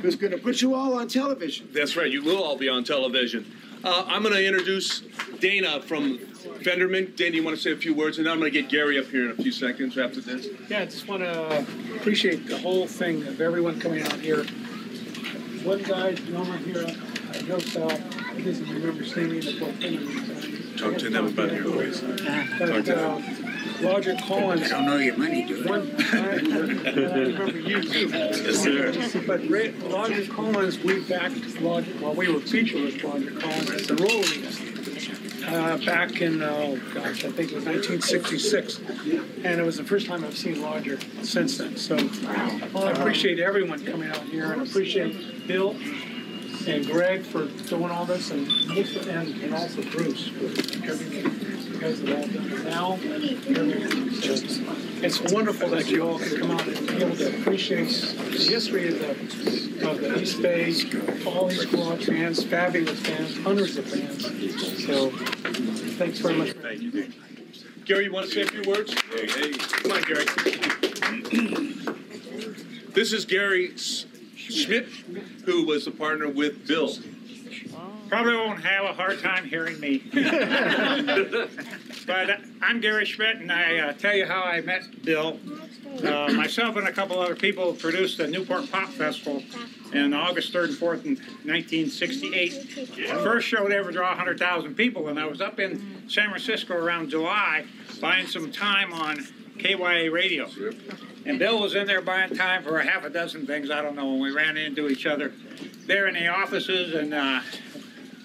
who's 0.00 0.16
going 0.16 0.32
to 0.32 0.38
put 0.38 0.60
you 0.60 0.74
all 0.74 0.94
on 0.98 1.08
television. 1.08 1.68
That's 1.72 1.96
right. 1.96 2.10
You 2.10 2.22
will 2.22 2.42
all 2.42 2.56
be 2.56 2.68
on 2.68 2.84
television. 2.84 3.46
Uh, 3.84 4.04
I'm 4.06 4.22
going 4.22 4.34
to 4.34 4.46
introduce 4.46 5.00
Dana 5.40 5.80
from 5.82 6.20
Fenderman. 6.42 7.14
Dana, 7.16 7.36
you 7.36 7.42
want 7.42 7.56
to 7.56 7.62
say 7.62 7.72
a 7.72 7.76
few 7.76 7.94
words, 7.94 8.18
and 8.18 8.26
then 8.26 8.32
I'm 8.32 8.40
going 8.40 8.52
to 8.52 8.60
get 8.60 8.70
Gary 8.70 8.98
up 8.98 9.06
here 9.06 9.24
in 9.24 9.30
a 9.30 9.42
few 9.42 9.52
seconds 9.52 9.98
after 9.98 10.20
this. 10.20 10.48
Yeah, 10.68 10.80
I 10.80 10.84
just 10.86 11.08
want 11.08 11.22
to 11.22 11.66
appreciate 11.96 12.46
the 12.46 12.58
whole 12.58 12.86
thing 12.86 13.26
of 13.26 13.40
everyone 13.40 13.80
coming 13.80 14.02
out 14.02 14.20
here. 14.20 14.44
One 15.64 15.82
guy, 15.82 16.14
drummer 16.14 16.56
here, 16.58 16.84
uh, 16.84 17.32
Joe 17.42 17.58
Sal, 17.58 17.90
he 18.34 18.42
doesn't 18.42 18.68
remember 18.68 19.04
singing 19.04 19.40
the 19.40 19.52
full 19.58 19.72
thing. 19.72 20.76
Talk 20.76 20.98
to 20.98 21.10
them 21.10 21.26
about 21.26 21.52
your 21.52 21.70
voice. 21.70 22.00
But 22.00 22.88
uh, 22.88 23.20
Roger 23.82 24.16
Collins. 24.16 24.62
I 24.62 24.68
don't 24.68 24.86
know 24.86 24.96
your 24.96 25.16
money, 25.16 25.44
do 25.44 25.64
One, 25.64 25.94
I, 25.98 26.18
I 26.18 26.36
remember 26.36 27.58
you 27.58 27.82
too. 27.82 28.08
Yes, 28.08 28.58
sir. 28.62 29.22
But 29.26 29.48
Ray, 29.48 29.70
Roger 29.70 30.26
Collins, 30.32 30.78
we 30.80 31.00
backed 31.04 31.60
Roger, 31.60 31.92
well, 32.00 32.14
we 32.14 32.32
were 32.32 32.40
featured 32.40 32.82
with 32.82 33.02
Roger 33.02 33.30
Collins 33.40 33.70
at 33.70 33.88
the 33.88 33.94
Rollies. 33.94 34.61
Uh, 35.46 35.76
back 35.84 36.20
in, 36.20 36.42
oh 36.42 36.76
gosh, 36.94 37.24
I 37.24 37.30
think 37.30 37.52
it 37.52 37.56
was 37.56 37.64
1966. 37.64 38.78
And 39.44 39.60
it 39.60 39.64
was 39.64 39.76
the 39.76 39.84
first 39.84 40.06
time 40.06 40.24
I've 40.24 40.36
seen 40.36 40.62
Roger 40.62 40.98
since 41.22 41.58
then. 41.58 41.76
So 41.76 41.96
I 41.96 42.90
appreciate 42.92 43.38
everyone 43.38 43.84
coming 43.84 44.08
out 44.08 44.22
here 44.22 44.52
and 44.52 44.62
appreciate 44.62 45.46
Bill 45.46 45.76
and 46.66 46.86
Greg 46.86 47.22
for 47.22 47.46
doing 47.46 47.90
all 47.90 48.04
this 48.04 48.30
and, 48.30 48.48
and, 48.48 49.42
and 49.42 49.54
also 49.54 49.82
Bruce 49.82 50.28
for 50.28 50.44
everything 50.44 51.41
you 51.82 51.88
guys 51.88 52.00
have 52.00 52.08
all 52.10 52.28
done 52.28 52.64
now. 52.64 52.98
It's 55.02 55.20
wonderful 55.32 55.68
that 55.70 55.88
you 55.88 56.02
all 56.02 56.18
can 56.18 56.38
come 56.38 56.50
out 56.52 56.66
and 56.66 56.86
be 56.86 57.02
able 57.02 57.16
to 57.16 57.40
appreciate 57.40 57.88
the 57.88 58.46
history 58.50 58.88
of 58.88 58.98
the, 59.00 59.90
of 59.90 60.00
the 60.00 60.20
East 60.20 60.40
Bay, 60.42 60.72
all 61.26 61.48
these 61.48 61.66
garage 61.66 62.06
fans, 62.06 62.44
fabulous 62.44 63.00
fans, 63.00 63.36
hundreds 63.38 63.76
of 63.78 63.86
fans. 63.86 64.86
So 64.86 65.10
thanks 65.10 66.18
very 66.18 66.36
much. 66.36 66.52
Thank 66.52 66.82
you, 66.82 67.12
Gary, 67.84 68.04
you 68.04 68.12
want 68.12 68.26
to 68.26 68.32
say 68.32 68.42
a 68.42 68.46
few 68.46 68.62
words? 68.70 68.94
Hey, 69.10 69.26
hey. 69.26 69.52
Come 69.52 69.92
on, 69.92 70.02
Gary. 70.02 70.24
This 72.94 73.12
is 73.12 73.24
Gary 73.24 73.76
Schmidt, 73.76 74.86
who 75.46 75.66
was 75.66 75.88
a 75.88 75.90
partner 75.90 76.28
with 76.28 76.68
Bill. 76.68 76.94
Probably 78.12 78.36
won't 78.36 78.62
have 78.62 78.84
a 78.84 78.92
hard 78.92 79.20
time 79.20 79.46
hearing 79.46 79.80
me. 79.80 80.02
but 80.12 80.28
uh, 82.28 82.36
I'm 82.60 82.78
Gary 82.82 83.06
Schmidt, 83.06 83.36
and 83.36 83.50
I 83.50 83.78
uh, 83.78 83.94
tell 83.94 84.14
you 84.14 84.26
how 84.26 84.42
I 84.42 84.60
met 84.60 85.02
Bill. 85.02 85.40
Uh, 86.04 86.30
myself 86.34 86.76
and 86.76 86.86
a 86.86 86.92
couple 86.92 87.18
other 87.18 87.34
people 87.34 87.72
produced 87.72 88.18
the 88.18 88.26
Newport 88.26 88.70
Pop 88.70 88.90
Festival 88.90 89.42
in 89.94 90.12
August 90.12 90.52
3rd 90.52 90.64
and 90.64 90.76
4th 90.76 91.06
in 91.06 91.16
1968. 91.50 92.96
The 92.96 93.06
first 93.22 93.48
show 93.48 93.66
to 93.66 93.74
ever 93.74 93.90
draw 93.90 94.08
100,000 94.08 94.74
people, 94.74 95.08
and 95.08 95.18
I 95.18 95.24
was 95.24 95.40
up 95.40 95.58
in 95.58 96.06
San 96.06 96.28
Francisco 96.28 96.74
around 96.74 97.08
July 97.08 97.64
buying 97.98 98.26
some 98.26 98.52
time 98.52 98.92
on 98.92 99.26
KYA 99.58 100.12
radio. 100.12 100.50
And 101.24 101.38
Bill 101.38 101.62
was 101.62 101.76
in 101.76 101.86
there 101.86 102.02
buying 102.02 102.36
time 102.36 102.62
for 102.62 102.78
a 102.78 102.84
half 102.84 103.06
a 103.06 103.10
dozen 103.10 103.46
things, 103.46 103.70
I 103.70 103.80
don't 103.80 103.96
know, 103.96 104.12
and 104.12 104.20
we 104.20 104.32
ran 104.32 104.58
into 104.58 104.88
each 104.88 105.06
other 105.06 105.32
there 105.86 106.08
in 106.08 106.14
the 106.14 106.28
offices 106.28 106.94
and 106.94 107.14
uh, 107.14 107.40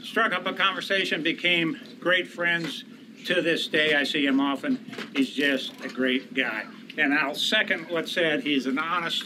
struck 0.08 0.34
up 0.34 0.46
a 0.48 0.54
conversation, 0.54 1.22
became 1.22 1.80
great 2.00 2.28
friends. 2.28 2.84
To 3.26 3.42
this 3.42 3.68
day, 3.68 3.94
I 3.94 4.04
see 4.06 4.26
him 4.26 4.40
often. 4.40 4.80
He's 5.14 5.32
just 5.32 5.74
a 5.84 5.90
great 5.90 6.34
guy. 6.34 6.64
And 6.98 7.14
I'll 7.14 7.36
second 7.36 7.90
what's 7.90 8.12
said. 8.12 8.42
He's 8.42 8.68
an 8.68 8.80
honest, 8.80 9.26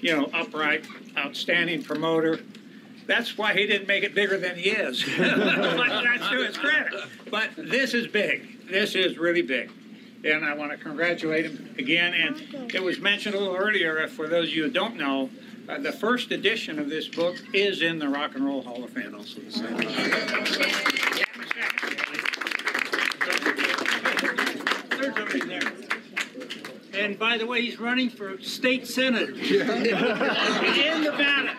you 0.00 0.16
know, 0.16 0.30
upright, 0.32 0.86
outstanding 1.18 1.82
promoter. 1.82 2.40
That's 3.06 3.36
why 3.36 3.54
he 3.54 3.66
didn't 3.66 3.88
make 3.88 4.04
it 4.04 4.14
bigger 4.14 4.38
than 4.38 4.56
he 4.56 4.70
is. 4.70 5.04
That's 5.18 6.28
to 6.28 6.46
his 6.46 6.56
credit. 6.56 6.94
But 7.30 7.50
this 7.56 7.94
is 7.94 8.06
big. 8.06 8.68
This 8.68 8.94
is 8.94 9.18
really 9.18 9.42
big. 9.42 9.72
And 10.24 10.44
I 10.44 10.54
want 10.54 10.70
to 10.70 10.78
congratulate 10.78 11.46
him 11.46 11.74
again. 11.78 12.14
And 12.14 12.72
it 12.72 12.82
was 12.82 13.00
mentioned 13.00 13.34
a 13.34 13.40
little 13.40 13.56
earlier, 13.56 14.06
for 14.06 14.28
those 14.28 14.48
of 14.48 14.54
you 14.54 14.64
who 14.64 14.70
don't 14.70 14.96
know, 14.96 15.30
uh, 15.72 15.78
the 15.78 15.92
first 15.92 16.30
edition 16.30 16.78
of 16.78 16.88
this 16.88 17.08
book 17.08 17.36
is 17.52 17.82
in 17.82 17.98
the 17.98 18.08
Rock 18.08 18.34
and 18.34 18.44
Roll 18.44 18.62
Hall 18.62 18.84
of 18.84 18.90
Fame. 18.90 19.14
Also, 19.14 19.40
There's 19.40 19.54
something 25.16 25.48
there. 25.48 25.60
And 26.94 27.18
by 27.18 27.38
the 27.38 27.46
way, 27.46 27.62
he's 27.62 27.80
running 27.80 28.10
for 28.10 28.38
state 28.40 28.86
senator 28.86 29.32
in 29.32 29.66
Nevada. 31.02 31.56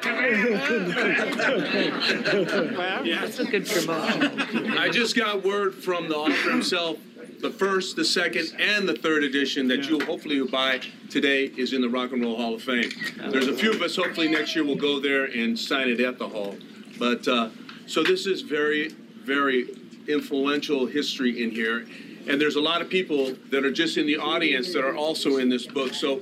Yeah, 3.04 3.22
that's 3.22 3.40
a 3.40 3.46
good 3.46 3.66
promotion. 3.68 4.78
I 4.78 4.90
just 4.90 5.16
got 5.16 5.44
word 5.44 5.74
from 5.74 6.08
the 6.08 6.16
author 6.16 6.52
himself. 6.52 7.00
The 7.44 7.52
first, 7.52 7.98
the 7.98 8.06
second, 8.06 8.56
and 8.58 8.88
the 8.88 8.96
third 8.96 9.22
edition 9.26 9.68
that 9.68 9.90
you'll 9.90 10.48
buy 10.48 10.80
today 11.10 11.52
is 11.58 11.74
in 11.74 11.82
the 11.82 11.90
Rock 11.90 12.14
and 12.14 12.22
Roll 12.22 12.38
Hall 12.38 12.54
of 12.54 12.64
Fame. 12.64 12.90
There's 13.18 13.50
a 13.50 13.54
few 13.54 13.74
of 13.74 13.82
us. 13.82 13.98
Hopefully 13.98 14.30
next 14.30 14.56
year 14.56 14.64
we'll 14.64 14.78
go 14.78 15.02
there 15.02 15.26
and 15.26 15.60
sign 15.60 15.90
it 15.90 16.00
at 16.00 16.18
the 16.18 16.30
hall. 16.30 16.56
But 16.98 17.28
uh, 17.28 17.50
so 17.86 18.02
this 18.02 18.28
is 18.28 18.44
very, 18.44 18.96
very 19.26 19.68
influential 20.08 20.86
history 20.86 21.44
in 21.44 21.52
here, 21.52 21.86
and 22.30 22.40
there's 22.40 22.56
a 22.56 22.62
lot 22.62 22.82
of 22.82 22.90
people 22.90 23.36
that 23.52 23.66
are 23.66 23.74
just 23.74 23.98
in 23.98 24.08
the 24.08 24.16
audience 24.16 24.72
that 24.72 24.86
are 24.86 24.96
also 24.96 25.36
in 25.36 25.50
this 25.50 25.68
book. 25.68 25.94
So 25.94 26.22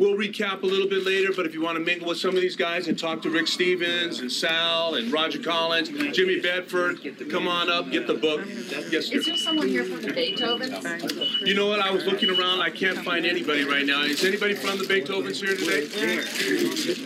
We'll 0.00 0.16
recap 0.16 0.62
a 0.62 0.66
little 0.66 0.88
bit 0.88 1.04
later, 1.04 1.30
but 1.36 1.44
if 1.44 1.52
you 1.52 1.60
want 1.60 1.76
to 1.76 1.84
mingle 1.84 2.08
with 2.08 2.16
some 2.16 2.34
of 2.34 2.40
these 2.40 2.56
guys 2.56 2.88
and 2.88 2.98
talk 2.98 3.20
to 3.20 3.28
Rick 3.28 3.46
Stevens 3.48 4.20
and 4.20 4.32
Sal 4.32 4.94
and 4.94 5.12
Roger 5.12 5.38
Collins, 5.38 5.90
Jimmy 6.16 6.40
Bedford, 6.40 7.00
come 7.30 7.46
on 7.46 7.68
up, 7.68 7.90
get 7.90 8.06
the 8.06 8.14
book. 8.14 8.40
Yes, 8.90 9.08
sir. 9.08 9.18
Is 9.18 9.26
there 9.26 9.36
someone 9.36 9.68
here 9.68 9.84
from 9.84 10.00
the 10.00 10.08
Beethovens? 10.08 11.46
You 11.46 11.52
know 11.52 11.66
what? 11.66 11.80
I 11.80 11.90
was 11.90 12.06
looking 12.06 12.30
around. 12.30 12.62
I 12.62 12.70
can't 12.70 12.96
find 13.04 13.26
anybody 13.26 13.64
right 13.64 13.84
now. 13.84 14.00
Is 14.00 14.24
anybody 14.24 14.54
from 14.54 14.78
the 14.78 14.84
Beethovens 14.84 15.38
here 15.38 15.54
today? 15.54 15.84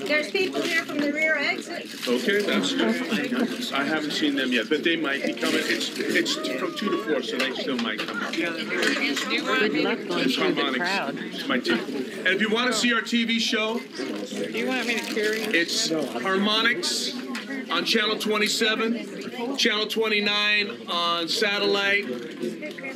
There's 0.07 0.31
people 0.31 0.63
here 0.63 0.85
from 0.85 0.99
the 0.99 1.13
rear 1.13 1.37
exit. 1.37 1.91
Okay, 2.07 2.43
that's 2.43 2.73
good. 2.75 3.73
I 3.73 3.83
haven't 3.83 4.13
seen 4.13 4.37
them 4.37 4.53
yet, 4.53 4.69
but 4.69 4.85
they 4.85 4.95
might 4.95 5.25
be 5.25 5.33
coming. 5.35 5.63
It's 5.65 5.91
it's 5.99 6.37
from 6.61 6.77
two 6.77 6.91
to 6.91 6.99
four, 7.03 7.23
so 7.25 7.39
they 7.39 7.55
still 7.55 7.77
might 7.79 7.99
come. 7.99 8.23
up. 8.23 8.33
Good 8.33 9.83
luck 9.83 9.99
It's 10.21 10.37
harmonics. 10.37 10.79
crowd. 10.79 11.17
It's 11.19 11.49
my 11.49 11.59
team. 11.59 11.81
And 12.25 12.29
if 12.29 12.41
you 12.41 12.51
want 12.51 12.73
to 12.73 12.84
see 12.85 12.93
our 12.93 13.01
TV 13.01 13.41
show, 13.41 13.79
Do 13.79 14.59
you 14.59 14.67
want 14.67 14.87
me 14.87 14.99
to 14.99 15.15
carry? 15.15 15.41
It's 15.41 15.91
Harmonics 15.91 17.15
on 17.71 17.87
Channel 17.87 18.19
27, 18.19 19.57
Channel 19.57 19.87
29 19.87 20.89
on 20.91 21.27
satellite. 21.27 22.05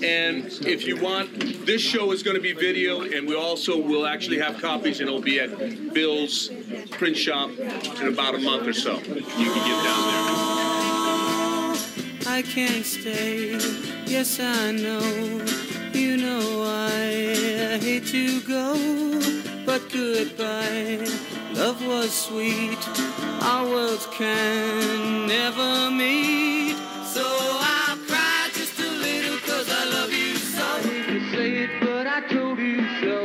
And 0.04 0.44
if 0.66 0.86
you 0.86 1.00
want, 1.00 1.64
this 1.64 1.80
show 1.80 2.12
is 2.12 2.22
going 2.22 2.36
to 2.36 2.42
be 2.42 2.52
video, 2.52 3.00
and 3.00 3.26
we 3.26 3.34
also 3.34 3.80
will 3.80 4.06
actually 4.06 4.38
have 4.40 4.60
copies, 4.60 5.00
and 5.00 5.08
it'll 5.08 5.22
be 5.22 5.40
at 5.40 5.94
Bill's 5.94 6.50
print 6.90 7.16
shop 7.16 7.48
in 7.58 8.08
about 8.08 8.34
a 8.34 8.38
month 8.38 8.66
or 8.66 8.74
so. 8.74 8.98
You 8.98 9.52
can 9.54 9.64
get 9.68 9.84
down 9.84 10.02
there. 10.10 10.24
I 12.26 12.42
can't 12.42 12.84
stay. 12.84 13.52
Yes, 14.04 14.38
I 14.38 14.70
know. 14.72 15.46
You 15.94 16.18
know 16.18 16.62
I 16.62 17.78
hate 17.80 18.06
to 18.08 18.40
go, 18.42 18.74
goodbye. 19.92 21.06
Love 21.54 21.86
was 21.86 22.12
sweet. 22.12 22.78
Our 23.42 23.64
worlds 23.66 24.06
can 24.12 25.26
never 25.26 25.90
meet. 25.90 26.76
So 27.04 27.24
I'll 27.24 27.96
cry 28.08 28.48
just 28.52 28.78
a 28.80 28.90
little 28.90 29.38
'cause 29.38 29.68
I 29.70 29.84
love 29.96 30.12
you 30.12 30.34
so. 30.36 30.66
To 31.10 31.30
say 31.32 31.48
it, 31.64 31.70
but 31.80 32.06
I 32.06 32.20
told 32.28 32.58
you 32.58 32.80
so. 33.00 33.16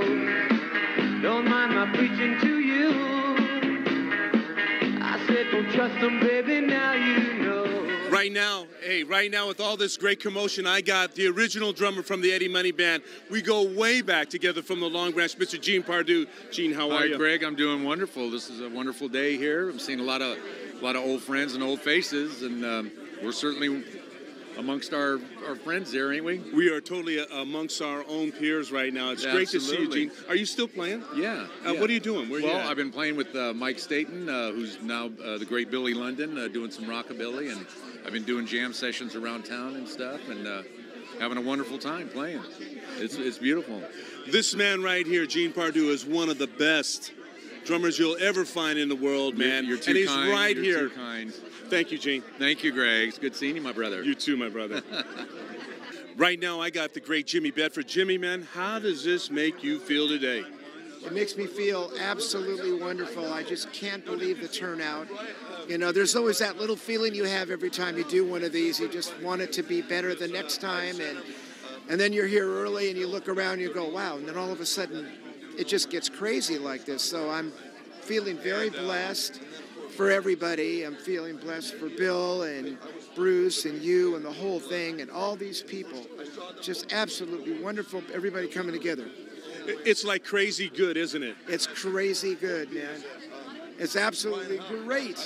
Don't 1.22 1.48
mind 1.48 1.72
my 1.76 1.86
preaching 1.96 2.39
to 2.42 2.60
you. 2.60 2.92
I 5.02 5.16
said, 5.28 5.46
don't 5.52 5.70
trust 5.72 5.96
them, 6.02 6.20
baby, 6.20 6.53
you. 6.53 6.53
Right 8.24 8.32
now, 8.32 8.68
hey, 8.82 9.04
right 9.04 9.30
now 9.30 9.50
with 9.50 9.60
all 9.60 9.76
this 9.76 9.98
great 9.98 10.22
commotion, 10.22 10.66
I 10.66 10.80
got 10.80 11.14
the 11.14 11.28
original 11.28 11.74
drummer 11.74 12.02
from 12.02 12.22
the 12.22 12.32
Eddie 12.32 12.48
Money 12.48 12.72
Band. 12.72 13.04
We 13.30 13.42
go 13.42 13.64
way 13.64 14.02
back 14.02 14.30
together 14.30 14.62
from 14.62 14.80
the 14.80 14.88
Long 14.88 15.12
Branch, 15.12 15.38
Mr. 15.38 15.60
Gene 15.60 15.84
Pardue. 15.84 16.26
Gene, 16.50 16.72
how 16.72 16.90
are 16.90 17.00
Hi, 17.00 17.04
you? 17.04 17.18
Greg. 17.18 17.44
I'm 17.44 17.56
doing 17.56 17.84
wonderful. 17.84 18.32
This 18.32 18.50
is 18.50 18.62
a 18.62 18.70
wonderful 18.70 19.10
day 19.10 19.36
here. 19.36 19.70
I'm 19.70 19.78
seeing 19.78 20.00
a 20.00 20.04
lot 20.04 20.22
of, 20.22 20.38
a 20.38 20.82
lot 20.82 20.96
of 20.96 21.04
old 21.04 21.22
friends 21.22 21.54
and 21.54 21.62
old 21.62 21.82
faces, 21.82 22.44
and 22.44 22.64
um, 22.64 22.92
we're 23.22 23.34
certainly 23.34 23.84
amongst 24.58 24.94
our, 24.94 25.20
our 25.48 25.56
friends 25.56 25.92
there, 25.92 26.13
ain't 26.13 26.26
we? 26.26 26.39
We 26.54 26.70
are 26.70 26.82
totally 26.82 27.20
uh, 27.20 27.26
amongst 27.42 27.82
our 27.82 28.04
own 28.08 28.32
peers 28.32 28.72
right 28.72 28.94
now. 28.94 29.12
It's 29.12 29.26
great 29.26 29.50
to 29.50 29.60
see 29.60 29.82
you, 29.82 29.92
Gene. 29.92 30.12
Are 30.30 30.36
you 30.36 30.46
still 30.46 30.68
playing? 30.68 31.04
Yeah. 31.16 31.48
Uh, 31.66 31.74
yeah. 31.74 31.80
What 31.80 31.89
are 31.89 31.94
you 31.94 32.00
doing? 32.00 32.30
Where 32.30 32.42
well, 32.42 32.63
you? 32.63 32.70
I've 32.70 32.78
been 32.78 32.92
playing 32.92 33.16
with 33.16 33.36
uh, 33.36 33.54
Mike 33.54 33.80
Staten, 33.80 34.30
uh, 34.30 34.52
who's 34.52 34.82
now 34.82 35.12
uh, 35.24 35.38
the 35.38 35.46
great 35.46 35.72
Billy 35.72 35.94
London, 35.94 36.38
uh, 36.38 36.48
doing 36.48 36.72
some 36.72 36.86
rockabilly, 36.86 37.52
and 37.52 37.66
I've 38.06 38.13
been 38.13 38.24
doing 38.24 38.46
jam 38.46 38.74
sessions 38.74 39.16
around 39.16 39.44
town 39.46 39.76
and 39.76 39.88
stuff, 39.88 40.30
and 40.30 40.48
uh, 40.48 40.63
having 41.20 41.38
a 41.38 41.42
wonderful 41.42 41.78
time 41.78 42.10
playing. 42.10 42.42
It's, 42.98 43.16
it's 43.16 43.38
beautiful. 43.38 43.82
This 44.28 44.56
man 44.56 44.82
right 44.84 45.06
here, 45.06 45.26
Gene 45.26 45.54
Pardue, 45.54 45.89
is 45.89 46.06
one 46.06 46.30
of 46.30 46.38
the 46.38 46.48
best 46.48 47.12
drummers 47.65 47.97
you'll 47.97 48.17
ever 48.19 48.45
find 48.45 48.78
in 48.78 48.89
the 48.89 48.95
world, 48.95 49.38
man. 49.38 49.65
You're 49.65 49.78
too 49.78 49.91
and 49.91 49.97
he's 49.97 50.08
kind. 50.08 50.32
right 50.32 50.56
You're 50.56 50.63
here. 50.63 50.89
too 50.89 50.95
kind. 50.95 51.34
Thank 51.69 51.91
you, 51.91 51.97
Gene. 51.97 52.23
Thank 52.38 52.63
you, 52.63 52.71
Greg. 52.71 53.10
It's 53.10 53.17
good 53.17 53.36
seeing 53.36 53.56
you, 53.56 53.62
my 53.62 53.71
brother. 53.71 54.04
You 54.04 54.15
too, 54.15 54.38
my 54.38 54.49
brother. 54.49 54.82
right 56.17 56.39
now, 56.39 56.62
I 56.62 56.69
got 56.69 56.93
the 56.93 56.99
great 56.99 57.28
Jimmy 57.28 57.52
Bedford. 57.52 57.88
Jimmy, 57.88 58.17
man, 58.17 58.47
how 58.54 58.80
does 58.80 59.04
this 59.04 59.32
make 59.32 59.63
you 59.63 59.80
feel 59.80 60.08
today? 60.08 60.43
It 61.06 61.12
makes 61.12 61.36
me 61.36 61.47
feel 61.47 61.91
absolutely 61.99 62.80
wonderful. 62.80 63.34
I 63.34 63.43
just 63.43 63.73
can't 63.73 64.06
believe 64.06 64.39
the 64.39 64.47
turnout. 64.47 65.08
You 65.67 65.78
know, 65.78 65.91
there's 65.91 66.15
always 66.15 66.39
that 66.39 66.58
little 66.58 66.78
feeling 66.78 67.13
you 67.13 67.26
have 67.26 67.49
every 67.49 67.69
time 67.69 67.97
you 67.97 68.06
do 68.06 68.26
one 68.26 68.43
of 68.43 68.54
these. 68.54 68.80
You 68.80 68.88
just 68.88 69.17
want 69.19 69.41
it 69.41 69.52
to 69.54 69.63
be 69.63 69.82
better 69.82 70.15
the 70.15 70.30
next 70.30 70.62
time, 70.62 71.02
and 71.02 71.17
and 71.89 71.99
then 71.99 72.13
you're 72.13 72.28
here 72.28 72.49
early 72.49 72.89
and 72.89 72.97
you 72.97 73.08
look 73.08 73.28
around 73.28 73.54
and 73.54 73.62
you 73.62 73.73
go, 73.73 73.89
wow, 73.89 74.15
and 74.15 74.26
then 74.26 74.38
all 74.38 74.52
of 74.52 74.62
a 74.62 74.65
sudden 74.65 75.12
it 75.58 75.68
just 75.68 75.89
gets 75.89 76.10
crazy 76.10 76.58
like 76.58 76.86
this. 76.86 77.02
So 77.02 77.30
I'm 77.30 77.52
feeling 78.02 78.38
very 78.38 78.70
blessed 78.70 79.42
for 79.96 80.12
everybody. 80.12 80.84
I'm 80.84 80.96
feeling 80.96 81.38
blessed 81.38 81.76
for 81.76 81.89
Bill 81.89 82.44
and 82.44 82.78
Bruce 83.16 83.66
and 83.66 83.82
you 83.82 84.16
and 84.16 84.26
the 84.26 84.32
whole 84.32 84.60
thing 84.60 85.02
and 85.02 85.12
all 85.12 85.36
these 85.36 85.62
people. 85.62 86.06
Just 86.62 86.92
absolutely 86.92 87.62
wonderful. 87.62 88.02
Everybody 88.13 88.48
coming 88.48 88.74
together. 88.74 89.06
It's 89.66 90.04
like 90.04 90.24
crazy 90.24 90.70
good, 90.70 90.98
isn't 90.98 91.24
it? 91.24 91.36
It's 91.48 91.68
crazy 91.68 92.36
good, 92.36 92.72
man. 92.74 93.02
It's 93.80 93.96
absolutely 93.96 94.60
great. 94.84 95.18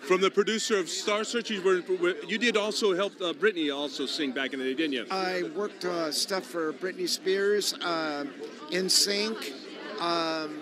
From 0.00 0.20
the 0.20 0.30
producer 0.30 0.78
of 0.78 0.88
Star 0.88 1.24
Search, 1.24 1.50
you, 1.50 1.60
were, 1.62 2.14
you 2.26 2.38
did 2.38 2.56
also 2.56 2.94
help 2.94 3.12
uh, 3.20 3.32
Britney 3.32 3.74
also 3.74 4.06
sing 4.06 4.30
back 4.30 4.52
in 4.52 4.60
the 4.60 4.64
day, 4.64 4.74
didn't 4.74 4.92
you? 4.92 5.06
I 5.10 5.50
worked 5.56 5.84
uh, 5.84 6.12
stuff 6.12 6.44
for 6.44 6.72
Britney 6.72 7.08
Spears, 7.08 7.74
um, 7.82 8.30
NSYNC, 8.70 10.00
um, 10.00 10.60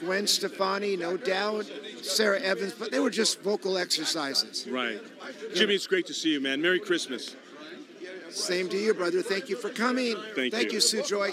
Gwen 0.00 0.26
Stefani, 0.26 0.96
no 0.96 1.16
doubt, 1.16 1.70
Sarah 2.02 2.40
Evans, 2.40 2.74
but 2.74 2.90
they 2.90 2.98
were 2.98 3.10
just 3.10 3.40
vocal 3.42 3.78
exercises. 3.78 4.66
Right. 4.68 5.00
Jimmy, 5.54 5.74
it's 5.74 5.86
great 5.86 6.06
to 6.06 6.14
see 6.14 6.32
you, 6.32 6.40
man. 6.40 6.60
Merry 6.60 6.80
Christmas. 6.80 7.36
Same 8.30 8.68
to 8.70 8.76
you, 8.76 8.94
brother. 8.94 9.22
Thank 9.22 9.48
you 9.48 9.56
for 9.56 9.68
coming. 9.68 10.16
Thank 10.34 10.54
you. 10.54 10.70
you, 10.72 10.80
Sue 10.80 11.02
Joy. 11.02 11.32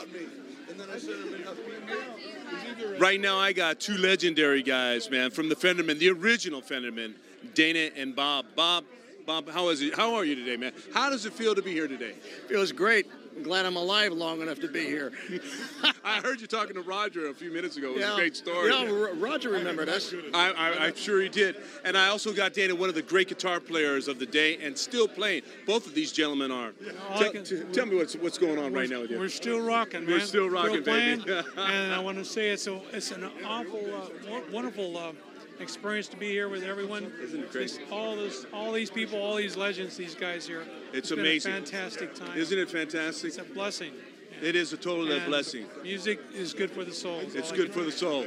Right 3.00 3.20
now, 3.20 3.38
I 3.38 3.54
got 3.54 3.80
two 3.80 3.98
legendary 3.98 4.62
guys, 4.62 5.10
man, 5.10 5.32
from 5.32 5.48
the 5.50 5.56
Fenderman, 5.56 6.00
the 6.00 6.10
original 6.10 6.62
Fenderman, 6.62 7.14
Dana 7.54 7.92
and 7.96 8.16
Bob. 8.16 8.46
Bob, 8.56 8.84
Bob, 9.26 9.50
how 9.50 9.70
is 9.70 9.82
it? 9.82 9.96
How 9.96 10.16
are 10.16 10.26
you 10.26 10.36
today, 10.36 10.58
man? 10.58 10.74
How 10.94 11.10
does 11.10 11.26
it 11.26 11.34
feel 11.34 11.56
to 11.56 11.62
be 11.62 11.72
here 11.72 11.88
today? 11.88 12.14
Feels 12.48 12.72
great. 12.72 13.08
I'm 13.40 13.44
glad 13.46 13.66
I'm 13.66 13.78
alive 13.78 14.12
long 14.12 14.42
enough 14.42 14.60
to 14.60 14.68
be 14.68 14.84
here. 14.84 15.14
I 16.04 16.20
heard 16.20 16.42
you 16.42 16.48
talking 16.48 16.74
to 16.76 16.82
Roger 16.82 17.28
a 17.30 17.34
few 17.34 17.52
minutes 17.54 17.78
ago. 17.78 17.92
It 17.92 17.94
was 17.96 18.02
Yeah. 18.02 18.14
a 18.14 18.16
great 18.18 18.36
story. 18.36 18.70
Yeah, 18.70 18.92
R- 18.92 19.14
Roger 19.14 19.48
remembered 19.48 19.88
us. 19.88 20.14
I, 20.34 20.52
I, 20.52 20.86
I'm 20.88 20.96
sure 20.96 21.22
he 21.22 21.30
did. 21.30 21.56
And 21.86 21.98
I 21.98 22.10
also 22.10 22.34
got 22.34 22.54
Dana, 22.54 22.76
one 22.76 22.90
of 22.90 22.96
the 22.96 23.02
great 23.02 23.30
guitar 23.30 23.62
players 23.62 24.10
of 24.10 24.20
the 24.20 24.26
day, 24.26 24.58
and 24.58 24.78
still 24.78 25.08
playing. 25.08 25.44
Both 25.66 25.88
of 25.88 25.96
these 25.96 26.12
gentlemen 26.12 26.52
are. 26.52 26.74
all 27.10 27.16
I 27.16 27.20
Tell, 27.20 27.32
can- 27.32 27.44
t- 27.46 27.64
tell 27.72 27.86
me 27.86 27.96
what's 27.96 28.16
what's 28.18 28.38
going 28.38 28.60
on 28.60 28.74
right 28.74 28.90
now 28.90 29.00
with 29.02 29.12
you. 29.12 29.20
We're 29.20 29.30
still 29.30 29.62
rocking, 29.62 30.02
man. 30.02 30.16
We're 30.16 30.20
still 30.20 30.50
rocking, 30.50 30.84
playing, 30.84 31.20
baby. 31.22 31.32
and 31.58 31.94
I 31.94 32.00
want 32.00 32.18
to 32.18 32.26
say 32.26 32.50
it's 32.50 32.68
a 32.68 32.78
it's 32.92 33.12
an 33.12 33.24
awful, 33.46 33.80
uh, 33.96 34.42
wonderful 34.52 34.98
uh, 34.98 35.14
experience 35.60 36.08
to 36.10 36.18
be 36.18 36.30
here 36.30 36.50
with 36.50 36.64
everyone. 36.64 37.12
Isn't 37.22 37.42
it 37.44 37.52
crazy? 37.52 37.82
All 37.92 38.16
this, 38.16 38.46
all 38.54 38.72
these 38.72 38.90
people, 38.90 39.20
all 39.20 39.36
these 39.36 39.56
legends, 39.58 39.98
these 39.98 40.16
guys 40.16 40.48
here. 40.48 40.64
It's 40.94 41.10
been 41.10 41.20
amazing. 41.20 41.52
a 41.52 41.56
fantastic 41.56 42.16
time. 42.16 42.38
Isn't 42.38 42.58
it 42.58 42.70
fantastic? 42.70 43.30
It's 43.30 43.38
a 43.38 43.44
blessing. 43.44 43.94
It 44.42 44.56
is 44.56 44.72
a 44.74 44.78
total 44.78 45.12
And 45.12 45.26
blessing. 45.26 45.66
Music 45.84 46.20
is 46.34 46.54
good 46.54 46.72
for 46.72 46.84
the 46.86 46.94
soul. 46.94 47.20
is 47.20 47.36
It's 47.36 47.52
good 47.52 47.74
for 47.74 47.82
the 47.82 47.92
soul. 47.92 48.26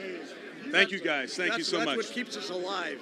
Thank 0.70 0.90
you 0.90 1.00
guys. 1.00 1.34
Thank 1.34 1.58
you 1.58 1.64
That's- 1.64 1.68
so 1.68 1.76
that's 1.78 1.86
much. 1.86 1.96
what 1.96 2.06
keeps 2.06 2.36
us 2.36 2.50
alive 2.50 3.00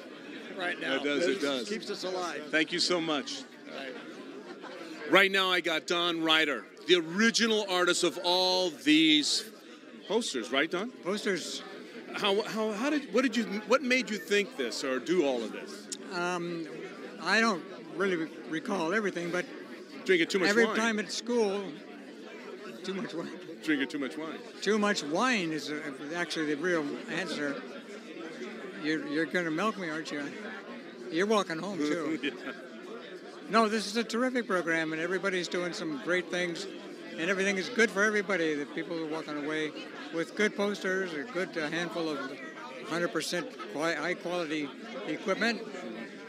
right 0.57 0.81
now. 0.81 0.97
It 0.97 1.05
does, 1.05 1.27
it 1.27 1.41
does. 1.41 1.69
Keeps 1.69 1.91
us 1.91 2.05
alive. 2.05 2.43
Thank 2.51 2.73
you 2.73 2.79
so 2.79 3.01
much. 3.01 3.43
Right 5.11 5.31
now, 5.31 5.51
I 5.51 5.61
got 5.61 5.87
Don 5.89 6.23
Ryder, 6.23 6.65
the 6.87 6.95
original 6.97 7.67
artist 7.69 8.05
of 8.05 8.19
all 8.23 8.71
these 8.71 9.45
posters. 10.07 10.53
Right, 10.53 10.71
Don? 10.71 10.91
Posters. 11.03 11.63
How, 12.15 12.43
how, 12.43 12.73
how 12.73 12.91
did 12.91 13.13
what 13.15 13.23
did 13.23 13.37
you 13.37 13.45
what 13.67 13.83
made 13.83 14.11
you 14.11 14.17
think 14.19 14.57
this 14.57 14.85
or 14.85 14.99
do 14.99 15.25
all 15.25 15.43
of 15.43 15.53
this? 15.53 15.89
Um, 16.13 16.67
I 17.23 17.41
don't 17.41 17.63
really 17.97 18.17
re- 18.17 18.29
recall 18.49 18.93
everything, 18.93 19.31
but 19.31 19.45
Drinking 20.05 20.29
too 20.29 20.39
much 20.41 20.49
every 20.49 20.65
wine. 20.65 20.77
time 20.77 20.99
at 20.99 21.13
school, 21.13 21.63
too 22.85 22.95
much 22.95 23.15
wine. 23.15 23.31
Drinking 23.63 23.89
too 23.89 23.99
much 23.99 24.17
wine. 24.17 24.39
Too 24.63 24.79
much 24.79 25.05
wine 25.05 25.53
is 25.53 25.71
uh, 25.71 25.81
actually 26.17 26.47
the 26.55 26.57
real 26.61 26.85
answer. 27.13 27.63
You're, 28.83 29.07
you're 29.09 29.27
going 29.27 29.45
to 29.45 29.51
milk 29.51 29.79
me, 29.79 29.91
aren't 29.91 30.11
you? 30.11 30.23
You're 31.13 31.27
walking 31.27 31.59
home 31.59 31.77
too. 31.91 32.19
Yeah. 32.23 32.31
No, 33.51 33.69
this 33.69 33.87
is 33.87 33.97
a 33.97 34.05
terrific 34.05 34.47
program, 34.47 34.93
and 34.93 35.03
everybody's 35.03 35.49
doing 35.49 35.73
some 35.75 36.01
great 36.05 36.31
things, 36.31 36.67
and 37.21 37.29
everything 37.29 37.59
is 37.59 37.69
good 37.69 37.91
for 37.91 38.03
everybody. 38.03 38.55
The 38.55 38.65
people 38.65 38.99
are 38.99 39.05
walking 39.07 39.45
away 39.45 39.71
with 40.15 40.35
good 40.37 40.57
posters, 40.57 41.13
a 41.13 41.25
good 41.33 41.57
uh, 41.59 41.69
handful 41.69 42.09
of 42.09 42.19
100% 42.87 43.73
qui- 43.73 43.95
high 43.95 44.15
quality 44.15 44.69
equipment. 45.07 45.61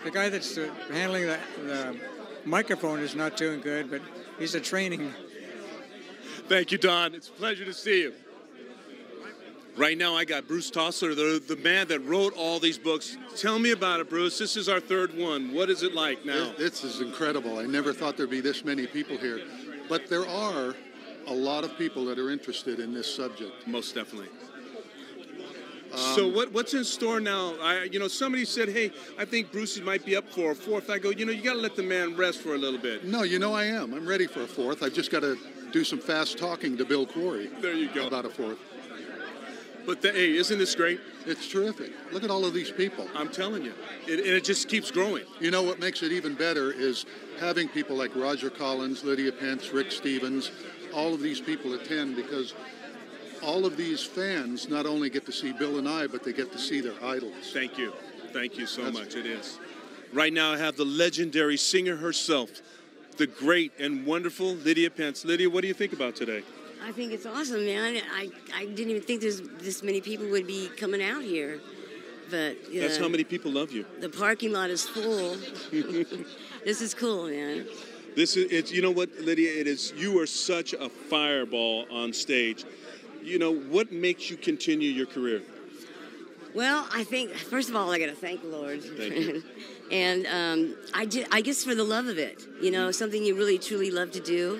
The 0.03 0.11
guy 0.11 0.27
that's 0.27 0.57
uh, 0.57 0.69
handling 0.91 1.27
the, 1.27 1.39
the 1.63 1.97
microphone 2.43 2.99
is 2.99 3.15
not 3.15 3.37
doing 3.37 3.61
good, 3.61 3.89
but 3.89 4.01
he's 4.37 4.53
a 4.53 4.59
training. 4.59 5.13
Thank 6.49 6.73
you, 6.73 6.77
Don. 6.77 7.15
It's 7.15 7.29
a 7.29 7.33
pleasure 7.33 7.63
to 7.63 7.73
see 7.73 8.01
you. 8.01 8.13
Right 9.77 9.97
now, 9.97 10.17
I 10.17 10.25
got 10.25 10.49
Bruce 10.49 10.69
Tahsler, 10.69 11.15
the, 11.15 11.41
the 11.55 11.61
man 11.61 11.87
that 11.87 12.01
wrote 12.01 12.33
all 12.35 12.59
these 12.59 12.77
books. 12.77 13.15
Tell 13.37 13.57
me 13.57 13.71
about 13.71 14.01
it, 14.01 14.09
Bruce. 14.09 14.37
This 14.37 14.57
is 14.57 14.67
our 14.67 14.81
third 14.81 15.17
one. 15.17 15.53
What 15.53 15.69
is 15.69 15.83
it 15.83 15.93
like 15.95 16.25
now? 16.25 16.49
It- 16.49 16.57
This 16.57 16.83
is 16.83 16.99
incredible. 16.99 17.59
I 17.59 17.65
never 17.65 17.93
thought 17.93 18.17
there'd 18.17 18.29
be 18.29 18.41
this 18.41 18.65
many 18.65 18.85
people 18.85 19.15
here. 19.15 19.39
But 19.91 20.07
there 20.07 20.25
are 20.25 20.73
a 21.27 21.33
lot 21.33 21.65
of 21.65 21.77
people 21.77 22.05
that 22.05 22.17
are 22.17 22.29
interested 22.29 22.79
in 22.79 22.93
this 22.93 23.13
subject. 23.13 23.67
Most 23.67 23.93
definitely. 23.93 24.29
Um, 25.91 25.99
so 26.15 26.29
what, 26.29 26.53
what's 26.53 26.73
in 26.73 26.85
store 26.85 27.19
now? 27.19 27.55
I, 27.61 27.89
you 27.91 27.99
know, 27.99 28.07
somebody 28.07 28.45
said, 28.45 28.69
"Hey, 28.69 28.93
I 29.19 29.25
think 29.25 29.51
Bruce 29.51 29.77
might 29.81 30.05
be 30.05 30.15
up 30.15 30.29
for 30.29 30.51
a 30.51 30.55
fourth. 30.55 30.89
I 30.89 30.97
go, 30.97 31.09
you 31.09 31.25
know, 31.25 31.33
you 31.33 31.41
got 31.41 31.55
to 31.55 31.59
let 31.59 31.75
the 31.75 31.83
man 31.83 32.15
rest 32.15 32.39
for 32.39 32.55
a 32.55 32.57
little 32.57 32.79
bit. 32.79 33.03
No, 33.03 33.23
you 33.23 33.37
know 33.37 33.53
I 33.53 33.65
am. 33.65 33.93
I'm 33.93 34.07
ready 34.07 34.27
for 34.27 34.43
a 34.43 34.47
fourth. 34.47 34.81
I've 34.81 34.93
just 34.93 35.11
got 35.11 35.23
to 35.23 35.37
do 35.73 35.83
some 35.83 35.99
fast 35.99 36.37
talking 36.37 36.77
to 36.77 36.85
Bill 36.85 37.05
Quarry. 37.05 37.47
There 37.59 37.73
you 37.73 37.93
go. 37.93 38.07
About 38.07 38.23
a 38.23 38.29
fourth. 38.29 38.59
But 39.85 40.01
the, 40.01 40.11
hey, 40.11 40.35
isn't 40.35 40.57
this 40.57 40.75
great? 40.75 40.99
It's 41.25 41.47
terrific. 41.47 41.91
Look 42.11 42.23
at 42.23 42.29
all 42.29 42.45
of 42.45 42.53
these 42.53 42.71
people. 42.71 43.07
I'm 43.15 43.29
telling 43.29 43.63
you, 43.63 43.73
it, 44.07 44.19
and 44.19 44.27
it 44.27 44.43
just 44.43 44.69
keeps 44.69 44.91
growing. 44.91 45.25
You 45.39 45.51
know 45.51 45.63
what 45.63 45.79
makes 45.79 46.03
it 46.03 46.11
even 46.11 46.35
better 46.35 46.71
is 46.71 47.05
having 47.39 47.67
people 47.67 47.95
like 47.95 48.15
Roger 48.15 48.49
Collins, 48.49 49.03
Lydia 49.03 49.31
Pence, 49.31 49.71
Rick 49.71 49.91
Stevens, 49.91 50.51
all 50.93 51.13
of 51.13 51.21
these 51.21 51.41
people 51.41 51.73
attend 51.73 52.15
because 52.15 52.53
all 53.41 53.65
of 53.65 53.77
these 53.77 54.03
fans 54.03 54.69
not 54.69 54.85
only 54.85 55.09
get 55.09 55.25
to 55.25 55.31
see 55.31 55.51
Bill 55.51 55.79
and 55.79 55.87
I, 55.87 56.07
but 56.07 56.23
they 56.23 56.33
get 56.33 56.51
to 56.51 56.59
see 56.59 56.81
their 56.81 57.03
idols. 57.03 57.51
Thank 57.53 57.77
you. 57.77 57.93
Thank 58.31 58.57
you 58.57 58.65
so 58.65 58.91
much. 58.91 59.15
It 59.15 59.25
is. 59.25 59.59
Right 60.13 60.31
now, 60.31 60.53
I 60.53 60.57
have 60.57 60.75
the 60.75 60.85
legendary 60.85 61.57
singer 61.57 61.95
herself, 61.95 62.61
the 63.17 63.27
great 63.27 63.71
and 63.79 64.05
wonderful 64.05 64.55
Lydia 64.55 64.91
Pence. 64.91 65.25
Lydia, 65.25 65.49
what 65.49 65.61
do 65.61 65.67
you 65.67 65.73
think 65.73 65.93
about 65.93 66.15
today? 66.15 66.43
I 66.83 66.91
think 66.91 67.11
it's 67.11 67.25
awesome, 67.25 67.65
man. 67.65 68.01
I, 68.13 68.29
I 68.55 68.65
didn't 68.65 68.89
even 68.89 69.01
think 69.01 69.21
there's 69.21 69.41
this 69.41 69.83
many 69.83 70.01
people 70.01 70.27
would 70.29 70.47
be 70.47 70.67
coming 70.77 71.01
out 71.01 71.23
here, 71.23 71.59
but 72.29 72.53
uh, 72.53 72.79
That's 72.79 72.97
how 72.97 73.07
many 73.07 73.23
people 73.23 73.51
love 73.51 73.71
you. 73.71 73.85
the 73.99 74.09
parking 74.09 74.51
lot 74.51 74.69
is 74.69 74.87
full. 74.87 75.35
this 76.65 76.81
is 76.81 76.93
cool, 76.93 77.27
man. 77.27 77.67
This 78.15 78.35
is 78.35 78.51
it's 78.51 78.71
you 78.71 78.81
know 78.81 78.91
what, 78.91 79.09
Lydia, 79.19 79.51
it 79.59 79.67
is 79.67 79.93
you 79.95 80.19
are 80.19 80.27
such 80.27 80.73
a 80.73 80.89
fireball 80.89 81.85
on 81.91 82.13
stage. 82.13 82.65
You 83.21 83.37
know, 83.37 83.53
what 83.53 83.91
makes 83.91 84.29
you 84.31 84.37
continue 84.37 84.89
your 84.89 85.05
career? 85.05 85.41
Well, 86.53 86.87
I 86.91 87.03
think 87.03 87.31
first 87.31 87.69
of 87.69 87.75
all, 87.75 87.91
I 87.91 87.99
got 87.99 88.07
to 88.07 88.15
thank 88.15 88.41
the 88.41 88.49
Lord. 88.49 88.83
Thank 88.83 89.15
you. 89.15 89.43
and 89.91 90.25
um, 90.25 90.75
I, 90.93 91.05
ju- 91.05 91.25
I 91.31 91.41
guess 91.41 91.63
for 91.63 91.75
the 91.75 91.83
love 91.83 92.07
of 92.07 92.17
it, 92.17 92.41
you 92.61 92.71
know, 92.71 92.91
something 92.91 93.23
you 93.23 93.35
really 93.35 93.57
truly 93.57 93.91
love 93.91 94.11
to 94.11 94.19
do. 94.19 94.59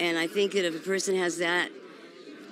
And 0.00 0.18
I 0.18 0.26
think 0.26 0.52
that 0.52 0.64
if 0.66 0.74
a 0.74 0.78
person 0.78 1.14
has 1.16 1.38
that, 1.38 1.70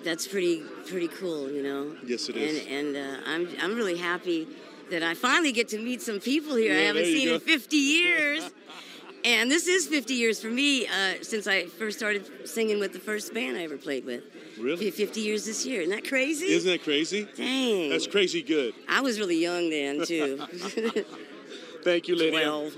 that's 0.04 0.28
pretty 0.28 0.62
pretty 0.86 1.08
cool, 1.08 1.50
you 1.50 1.62
know. 1.62 1.96
Yes, 2.06 2.28
it 2.28 2.36
is. 2.36 2.66
And, 2.66 2.96
and 2.96 2.96
uh, 2.96 3.20
I'm 3.26 3.48
I'm 3.60 3.74
really 3.74 3.96
happy 3.96 4.46
that 4.90 5.02
I 5.02 5.14
finally 5.14 5.52
get 5.52 5.68
to 5.68 5.78
meet 5.78 6.02
some 6.02 6.20
people 6.20 6.56
here 6.56 6.72
I 6.74 6.82
haven't 6.82 7.04
seen 7.04 7.28
in 7.28 7.40
50 7.40 7.76
years. 7.76 8.50
and 9.24 9.50
this 9.50 9.66
is 9.66 9.86
50 9.86 10.14
years 10.14 10.40
for 10.40 10.48
me 10.48 10.86
uh, 10.86 11.14
since 11.22 11.46
I 11.46 11.66
first 11.66 11.98
started 11.98 12.48
singing 12.48 12.78
with 12.78 12.92
the 12.92 12.98
first 12.98 13.34
band 13.34 13.56
I 13.56 13.62
ever 13.64 13.76
played 13.76 14.04
with. 14.04 14.24
Really? 14.58 14.90
50 14.90 15.20
years 15.20 15.44
this 15.44 15.66
year. 15.66 15.82
Isn't 15.82 15.94
that 15.94 16.08
crazy? 16.08 16.46
Isn't 16.46 16.70
that 16.70 16.82
crazy? 16.82 17.28
Dang. 17.36 17.90
That's 17.90 18.06
crazy 18.06 18.42
good. 18.42 18.74
I 18.88 19.00
was 19.00 19.18
really 19.18 19.36
young 19.36 19.70
then 19.70 20.04
too. 20.04 20.38
Thank 21.84 22.08
you, 22.08 22.16
Lydia. 22.16 22.40
Twelve. 22.42 22.74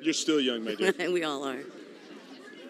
You're 0.00 0.14
still 0.14 0.40
young, 0.40 0.64
my 0.64 0.74
dear. 0.74 0.94
we 1.12 1.24
all 1.24 1.44
are. 1.44 1.60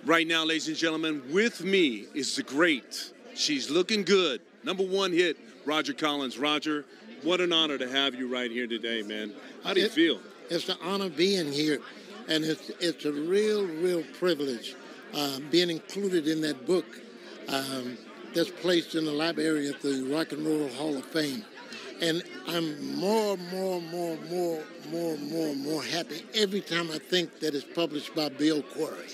Right 0.07 0.29
now, 0.29 0.45
ladies 0.45 0.69
and 0.69 0.77
gentlemen, 0.77 1.21
with 1.33 1.65
me 1.65 2.05
is 2.15 2.37
the 2.37 2.45
great. 2.45 3.11
She's 3.35 3.69
looking 3.69 4.05
good. 4.05 4.41
Number 4.63 4.85
one 4.85 5.11
hit, 5.13 5.37
Roger 5.65 5.93
Collins. 5.93 6.39
Roger, 6.39 6.85
what 7.25 7.41
an 7.41 7.53
honor 7.53 7.77
to 7.77 7.89
have 7.91 8.15
you 8.15 8.29
right 8.29 8.49
here 8.49 8.69
today, 8.69 9.03
man. 9.03 9.33
How 9.65 9.75
do 9.75 9.81
you 9.81 9.87
It- 9.87 9.93
feel? 9.93 10.21
It's 10.49 10.69
an 10.69 10.77
honor 10.81 11.09
being 11.09 11.51
here, 11.51 11.81
and 12.29 12.45
it's 12.45 12.71
it's 12.79 13.05
a 13.05 13.11
real, 13.11 13.65
real 13.67 14.05
privilege 14.21 14.77
uh, 15.13 15.41
being 15.51 15.71
included 15.71 16.29
in 16.29 16.41
that 16.43 16.65
book 16.67 16.87
um, 17.49 17.99
that's 18.33 18.51
placed 18.51 18.95
in 18.95 19.05
the 19.07 19.11
library 19.11 19.67
at 19.69 19.83
the 19.83 20.05
Rock 20.05 20.31
and 20.31 20.47
Roll 20.47 20.69
Hall 20.69 20.97
of 20.97 21.05
Fame. 21.07 21.45
And 22.01 22.23
I'm 22.47 22.95
more, 22.95 23.37
more, 23.51 23.81
more, 23.81 24.17
more, 24.31 24.63
more, 24.89 25.17
more, 25.17 25.55
more 25.57 25.83
happy 25.83 26.23
every 26.33 26.61
time 26.61 26.93
I 26.93 26.99
think 26.99 27.41
that 27.41 27.57
it's 27.57 27.67
published 27.75 28.15
by 28.15 28.29
Bill 28.29 28.63
Quarry. 28.63 29.09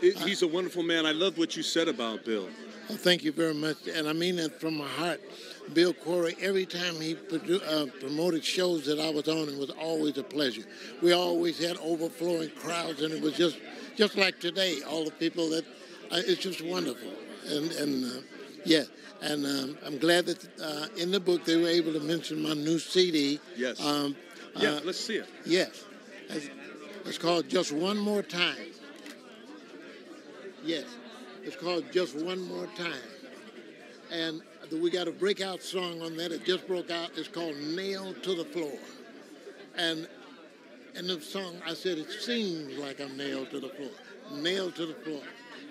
He's 0.00 0.42
a 0.42 0.48
wonderful 0.48 0.82
man. 0.82 1.06
I 1.06 1.12
love 1.12 1.38
what 1.38 1.56
you 1.56 1.62
said 1.62 1.88
about 1.88 2.24
Bill. 2.24 2.48
Well, 2.88 2.98
thank 2.98 3.22
you 3.22 3.32
very 3.32 3.54
much, 3.54 3.76
and 3.86 4.08
I 4.08 4.12
mean 4.12 4.36
that 4.36 4.60
from 4.60 4.76
my 4.76 4.86
heart. 4.86 5.20
Bill 5.74 5.92
Quarry, 5.94 6.34
every 6.40 6.66
time 6.66 7.00
he 7.00 7.14
produ- 7.14 7.62
uh, 7.62 7.86
promoted 8.00 8.44
shows 8.44 8.84
that 8.86 8.98
I 8.98 9.10
was 9.10 9.28
on, 9.28 9.48
it 9.48 9.56
was 9.56 9.70
always 9.70 10.18
a 10.18 10.24
pleasure. 10.24 10.62
We 11.00 11.12
always 11.12 11.58
had 11.64 11.76
overflowing 11.76 12.50
crowds, 12.50 13.02
and 13.02 13.12
it 13.14 13.22
was 13.22 13.34
just 13.34 13.58
just 13.96 14.16
like 14.16 14.40
today. 14.40 14.80
All 14.88 15.04
the 15.04 15.12
people 15.12 15.48
that 15.50 15.64
uh, 16.10 16.22
it's 16.26 16.42
just 16.42 16.62
wonderful, 16.64 17.12
and 17.48 17.70
and 17.72 18.04
uh, 18.04 18.20
yeah, 18.64 18.82
and 19.22 19.46
um, 19.46 19.78
I'm 19.86 19.98
glad 19.98 20.26
that 20.26 20.60
uh, 20.60 20.86
in 20.96 21.12
the 21.12 21.20
book 21.20 21.44
they 21.44 21.56
were 21.56 21.68
able 21.68 21.92
to 21.92 22.00
mention 22.00 22.42
my 22.42 22.54
new 22.54 22.78
CD. 22.80 23.38
Yes. 23.56 23.80
Um, 23.84 24.16
Yeah, 24.56 24.70
uh, 24.72 24.80
let's 24.84 24.98
see 24.98 25.16
it. 25.16 25.28
Yes. 25.46 25.84
It's, 26.28 26.50
it's 27.06 27.18
called 27.18 27.48
Just 27.48 27.70
One 27.70 27.96
More 27.98 28.22
Time. 28.22 28.56
Yes. 30.64 30.84
It's 31.42 31.56
called 31.56 31.90
Just 31.92 32.14
One 32.16 32.40
More 32.48 32.66
Time. 32.76 32.92
And 34.10 34.42
the- 34.68 34.76
we 34.76 34.90
got 34.90 35.08
a 35.08 35.12
breakout 35.12 35.62
song 35.62 36.02
on 36.02 36.16
that. 36.16 36.32
It 36.32 36.44
just 36.44 36.66
broke 36.66 36.90
out. 36.90 37.10
It's 37.16 37.28
called 37.28 37.56
Nailed 37.56 38.22
to 38.24 38.34
the 38.34 38.44
Floor. 38.44 38.78
And 39.76 40.08
in 40.94 41.06
the 41.06 41.20
song, 41.20 41.60
I 41.66 41.74
said, 41.74 41.98
it 41.98 42.10
seems 42.10 42.76
like 42.76 43.00
I'm 43.00 43.16
nailed 43.16 43.50
to 43.50 43.60
the 43.60 43.68
floor. 43.68 43.90
Nailed 44.32 44.74
to 44.76 44.86
the 44.86 44.94
floor. 44.94 45.22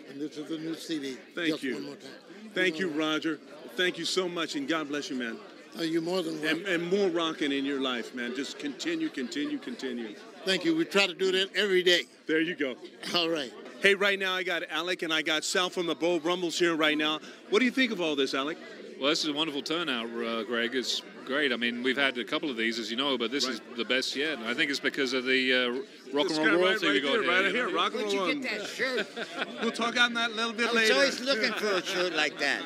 And 0.10 0.20
this 0.20 0.38
is 0.38 0.48
the 0.48 0.58
new 0.58 0.76
CD. 0.76 1.18
Thank 1.36 1.50
just 1.50 1.64
you. 1.64 1.76
One 1.76 1.86
more 1.86 1.96
time. 1.96 2.12
Thank 2.54 2.80
you, 2.80 2.90
Roger. 2.90 3.40
Thank 3.76 3.98
you 3.98 4.06
so 4.06 4.28
much, 4.28 4.56
and 4.56 4.68
God 4.68 4.88
bless 4.88 5.10
you, 5.10 5.16
man. 5.18 5.38
Oh, 5.76 5.82
Are 5.82 5.86
you 5.86 6.02
more 6.02 6.24
than 6.24 6.44
And, 6.46 6.66
and 6.66 6.90
more 6.90 7.10
rocking 7.10 7.52
in 7.52 7.64
your 7.64 7.80
life, 7.80 8.16
man. 8.16 8.36
Just 8.36 8.58
continue, 8.58 9.10
continue, 9.10 9.60
continue. 9.60 10.16
Thank 10.46 10.66
you. 10.66 10.76
We 10.76 10.86
try 10.86 11.06
to 11.06 11.14
do 11.14 11.32
that 11.34 11.56
every 11.56 11.84
day. 11.84 12.04
There 12.26 12.42
you 12.42 12.56
go. 12.56 12.76
All 13.14 13.30
right. 13.30 13.54
Hey, 13.82 13.96
right 13.96 14.20
now 14.20 14.34
I 14.34 14.44
got 14.44 14.64
Alec 14.70 15.04
and 15.04 15.14
I 15.14 15.22
got 15.22 15.46
Sal 15.46 15.70
from 15.70 15.86
the 15.86 15.96
Beau 15.96 16.20
Brummels 16.20 16.60
here 16.60 16.76
right 16.76 16.98
now. 16.98 17.20
What 17.50 17.60
do 17.60 17.66
you 17.66 17.72
think 17.72 17.94
of 17.94 18.02
all 18.02 18.14
this, 18.14 18.34
Alec? 18.34 18.58
Well, 19.00 19.10
this 19.10 19.24
is 19.24 19.30
a 19.30 19.34
wonderful 19.34 19.62
turnout, 19.62 20.08
uh, 20.08 20.44
Greg. 20.44 20.76
It's 20.76 21.02
great. 21.24 21.54
I 21.54 21.56
mean, 21.56 21.82
we've 21.82 21.96
had 21.98 22.18
a 22.18 22.26
couple 22.26 22.50
of 22.50 22.58
these, 22.58 22.78
as 22.78 22.92
you 22.92 22.98
know, 22.98 23.18
but 23.18 23.32
this 23.32 23.46
is 23.46 23.62
the 23.78 23.86
best 23.86 24.18
yet. 24.18 24.38
And 24.38 24.46
I 24.48 24.54
think 24.54 24.70
it's 24.70 24.82
because 24.82 25.14
of 25.14 25.24
the 25.24 25.54
uh, 25.54 26.14
rock 26.14 26.30
and 26.30 26.38
roll 26.40 26.60
royalty 26.60 26.88
right, 26.88 26.94
we 26.96 27.00
got 27.00 27.10
here, 27.12 27.22
here. 27.24 27.32
right 27.32 27.46
you 27.46 27.52
here, 27.54 27.70
rock 27.74 27.94
and 27.94 28.04
Where'd 28.04 28.14
roll. 28.14 28.28
you 28.28 28.42
get 28.42 28.60
that 28.60 28.68
shirt? 28.68 29.08
We'll 29.62 29.72
talk 29.72 29.98
on 29.98 30.14
that 30.16 30.32
a 30.32 30.34
little 30.34 30.52
bit 30.52 30.68
I 30.68 30.74
was 30.74 30.82
later. 30.82 30.94
always 30.96 31.20
looking 31.22 31.54
for 31.54 31.68
a 31.76 31.86
shirt 31.86 32.14
like 32.14 32.38
that. 32.40 32.64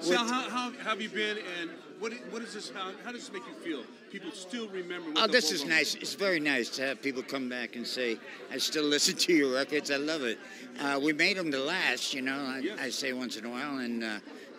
Sal, 0.00 0.26
how, 0.26 0.48
how 0.48 0.70
have 0.82 1.02
you 1.02 1.10
been? 1.10 1.36
And 1.60 1.70
What, 1.98 2.12
i- 2.12 2.16
what 2.30 2.42
is 2.42 2.54
this? 2.54 2.70
How, 2.70 2.92
how 3.04 3.12
does 3.12 3.28
this 3.28 3.32
make 3.32 3.42
you 3.48 3.54
feel? 3.54 3.82
People 4.10 4.30
still 4.32 4.68
remember. 4.68 5.10
What 5.10 5.28
Oh, 5.28 5.32
this 5.32 5.50
is 5.52 5.64
nice. 5.64 5.94
It's 5.94 6.14
very 6.14 6.40
nice 6.40 6.68
to 6.70 6.82
have 6.82 7.02
people 7.02 7.22
come 7.22 7.48
back 7.48 7.76
and 7.76 7.86
say, 7.86 8.18
I 8.52 8.58
still 8.58 8.84
listen 8.84 9.16
to 9.16 9.32
your 9.32 9.54
records. 9.54 9.90
I 9.90 9.96
love 9.96 10.22
it. 10.22 10.38
Uh, 10.80 11.00
we 11.02 11.12
made 11.12 11.36
them 11.36 11.50
to 11.50 11.58
last, 11.58 12.14
you 12.14 12.22
know, 12.22 12.36
I, 12.38 12.62
I 12.84 12.90
say 12.90 13.12
once 13.12 13.36
in 13.36 13.44
a 13.44 13.50
while, 13.50 13.78
and 13.78 14.04
uh, 14.04 14.18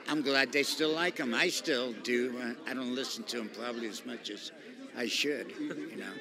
I'm 0.09 0.21
glad 0.21 0.51
they 0.51 0.63
still 0.63 0.91
like 0.93 1.15
them. 1.17 1.33
I 1.33 1.49
still 1.49 1.93
do. 2.03 2.35
Uh, 2.41 2.69
I 2.69 2.73
don't 2.73 2.93
listen 2.93 3.23
to 3.25 3.37
them 3.37 3.49
probably 3.57 3.87
as 3.87 4.05
much 4.05 4.29
as 4.29 4.51
I 4.97 5.07
should, 5.07 5.51
you 5.59 5.95
know. 5.97 6.11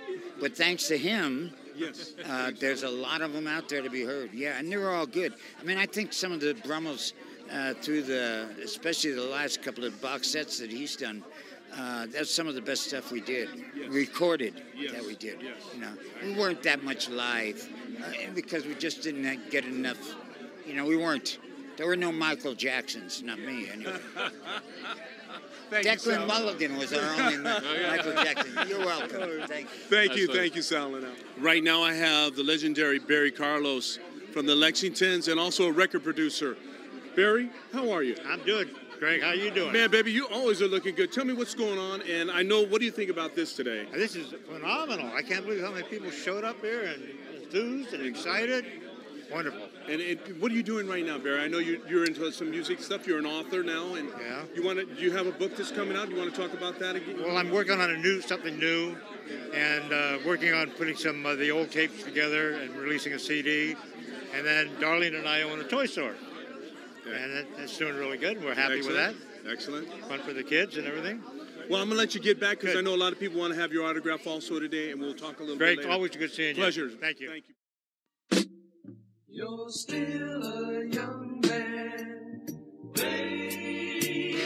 But 0.41 0.57
thanks 0.57 0.87
to 0.89 0.97
him, 0.97 1.53
Yes. 1.77 2.13
uh, 2.25 2.51
there's 2.61 2.83
a 2.85 2.89
lot 2.91 3.23
of 3.23 3.33
them 3.33 3.47
out 3.47 3.69
there 3.69 3.83
to 3.83 3.91
be 3.91 4.03
heard. 4.05 4.33
Yeah, 4.33 4.59
and 4.59 4.71
they're 4.71 4.91
all 4.91 5.07
good. 5.07 5.35
I 5.61 5.65
mean, 5.65 5.79
I 5.79 5.87
think 5.87 6.13
some 6.13 6.33
of 6.33 6.41
the 6.41 6.55
Brummels 6.65 7.13
uh, 7.53 7.75
through 7.75 8.03
the, 8.03 8.49
especially 8.63 9.13
the 9.13 9.23
last 9.23 9.63
couple 9.63 9.85
of 9.85 10.01
box 10.01 10.29
sets 10.31 10.59
that 10.59 10.71
he's 10.71 10.97
done, 10.97 11.23
uh, 11.77 12.07
that's 12.07 12.31
some 12.35 12.47
of 12.47 12.55
the 12.55 12.61
best 12.63 12.85
stuff 12.85 13.13
we 13.13 13.21
did, 13.21 13.49
recorded 13.89 14.63
that 14.93 15.05
we 15.05 15.15
did. 15.17 15.41
You 15.75 15.81
know, 15.81 15.93
we 16.23 16.35
weren't 16.35 16.63
that 16.63 16.83
much 16.83 17.09
live 17.09 17.69
uh, 18.03 18.11
because 18.35 18.65
we 18.65 18.75
just 18.75 19.03
didn't 19.03 19.27
uh, 19.27 19.35
get 19.51 19.65
enough. 19.65 19.99
You 20.67 20.75
know, 20.75 20.87
we 20.87 20.97
weren't. 20.97 21.39
There 21.77 21.87
were 21.87 21.97
no 21.97 22.11
Michael 22.11 22.55
Jacksons, 22.55 23.23
not 23.23 23.39
me 23.39 23.69
anyway. 23.71 23.99
Thank 25.71 25.85
you, 25.85 25.91
Declan 25.93 26.15
Sal. 26.15 26.27
Mulligan 26.27 26.79
was 26.79 26.93
our 26.95 27.23
only 27.23 27.37
Ma- 27.43 27.61
Oh, 27.63 27.75
yeah. 27.75 27.91
Michael 27.91 28.13
Jackson. 28.13 28.69
You're 28.69 28.79
welcome. 28.79 29.47
Thank 29.47 29.69
you. 29.69 29.79
Thank 29.89 30.17
you, 30.17 30.27
thank 30.35 30.57
you, 30.57 30.63
Sal 30.63 30.99
Right 31.39 31.63
now, 31.63 31.83
I 31.83 31.93
have 31.93 32.37
the 32.37 32.43
legendary 32.43 32.99
Barry 32.99 33.31
Carlos 33.31 33.99
from 34.33 34.47
the 34.47 34.55
Lexingtons 34.55 35.29
and 35.29 35.39
also 35.39 35.67
a 35.69 35.73
record 35.73 36.03
producer. 36.03 36.57
Barry, 37.17 37.51
how 37.73 37.91
are 37.91 38.03
you? 38.03 38.17
I'm 38.29 38.41
good. 38.41 38.71
Greg, 38.99 39.23
how 39.23 39.29
are 39.29 39.35
you 39.35 39.51
doing? 39.51 39.73
Man, 39.73 39.91
baby, 39.91 40.11
you 40.13 40.27
always 40.29 40.61
are 40.61 40.67
looking 40.69 40.95
good. 40.95 41.13
Tell 41.13 41.25
me 41.25 41.33
what's 41.33 41.55
going 41.55 41.79
on, 41.79 42.03
and 42.03 42.31
I 42.31 42.43
know. 42.43 42.63
What 42.63 42.81
do 42.81 42.85
you 42.85 42.91
think 42.91 43.11
about 43.11 43.35
this 43.37 43.55
today? 43.55 43.87
This 43.93 44.17
is 44.17 44.35
phenomenal. 44.49 45.11
I 45.15 45.23
can't 45.23 45.45
believe 45.45 45.63
how 45.63 45.71
many 45.71 45.85
people 45.85 46.11
showed 46.11 46.45
up 46.45 46.61
here 46.61 46.83
and 46.83 47.03
enthused 47.43 47.95
and 47.95 48.05
excited. 48.05 48.65
Wonderful. 49.33 49.63
And 49.89 50.01
it, 50.01 50.41
what 50.41 50.51
are 50.51 50.55
you 50.55 50.63
doing 50.63 50.89
right 50.89 51.05
now, 51.05 51.19
Barry? 51.19 51.41
I 51.43 51.49
know 51.49 51.59
you, 51.59 51.81
you're 51.89 52.05
into 52.05 52.31
some 52.33 52.51
music 52.51 52.81
stuff. 52.81 53.07
You're 53.07 53.19
an 53.19 53.27
author 53.27 53.63
now, 53.63 53.95
and 53.95 54.09
Yeah. 54.09 54.43
you 54.55 54.63
want 54.65 54.79
to. 54.79 55.01
You 55.01 55.13
have 55.13 55.27
a 55.27 55.33
book 55.33 55.57
that's 55.57 55.71
coming 55.71 55.97
out. 55.97 56.07
Do 56.09 56.15
you 56.15 56.21
want 56.21 56.35
to 56.35 56.41
talk 56.41 56.53
about 56.57 56.79
that 56.81 56.97
again? 56.97 57.19
Well, 57.23 57.37
I'm 57.37 57.51
working 57.51 57.81
on 57.81 57.91
a 57.91 57.97
new 57.97 58.21
something 58.23 58.59
new, 58.59 58.97
and 59.55 59.93
uh, 59.93 60.19
working 60.27 60.55
on 60.55 60.71
putting 60.73 60.97
some 60.97 61.25
of 61.27 61.39
the 61.39 61.51
old 61.51 61.71
tapes 61.71 62.03
together 62.03 62.53
and 62.55 62.75
releasing 62.77 63.13
a 63.13 63.19
CD. 63.19 63.77
And 64.35 64.47
then 64.47 64.71
Darlene 64.81 65.17
and 65.19 65.27
I 65.29 65.43
own 65.43 65.59
a 65.61 65.65
toy 65.65 65.87
store, 65.87 66.15
and 67.13 67.33
it, 67.33 67.47
it's 67.59 67.77
doing 67.79 67.97
really 67.97 68.19
good. 68.19 68.43
We're 68.43 68.55
happy 68.55 68.79
with 68.79 68.95
that. 68.95 69.15
Excellent. 69.51 69.89
Fun 70.09 70.21
for 70.21 70.33
the 70.33 70.43
kids 70.43 70.77
and 70.77 70.87
everything. 70.87 71.23
Well, 71.71 71.83
I'm 71.83 71.89
gonna 71.89 71.99
let 71.99 72.15
you 72.15 72.21
get 72.21 72.41
back 72.41 72.61
because 72.61 72.77
I 72.77 72.81
know 72.81 72.95
a 72.95 72.97
lot 72.97 73.13
of 73.13 73.21
people 73.21 73.39
want 73.41 73.53
to 73.53 73.61
have 73.61 73.73
your 73.73 73.85
autograph 73.87 74.27
also 74.27 74.59
today, 74.59 74.91
and 74.91 75.01
we'll 75.01 75.15
talk 75.15 75.39
a 75.39 75.43
little 75.43 75.57
Great. 75.57 75.77
bit 75.77 75.85
later. 75.85 75.93
Always 75.93 76.15
a 76.15 76.19
good 76.19 76.33
seeing 76.33 76.57
you. 76.57 76.63
Pleasure. 76.63 76.89
Thank 76.89 77.21
you. 77.21 77.29
Thank 77.31 77.45
you. 77.49 77.55
You're 79.29 79.69
still 79.69 80.43
a 80.43 80.87
young 80.87 81.41
man, 81.47 82.47
babe. 82.95 84.39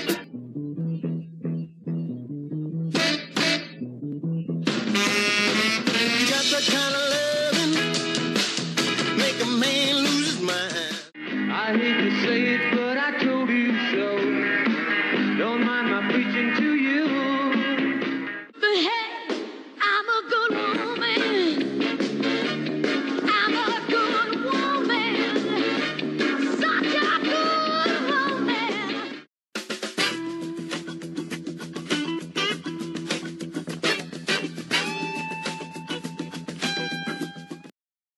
Got 6.28 6.44
that 6.50 6.68
kind 6.70 6.94
of 6.96 7.01
I 11.72 11.76
hate 11.78 11.96
to 12.02 12.10
say 12.20 12.42
it, 12.54 12.71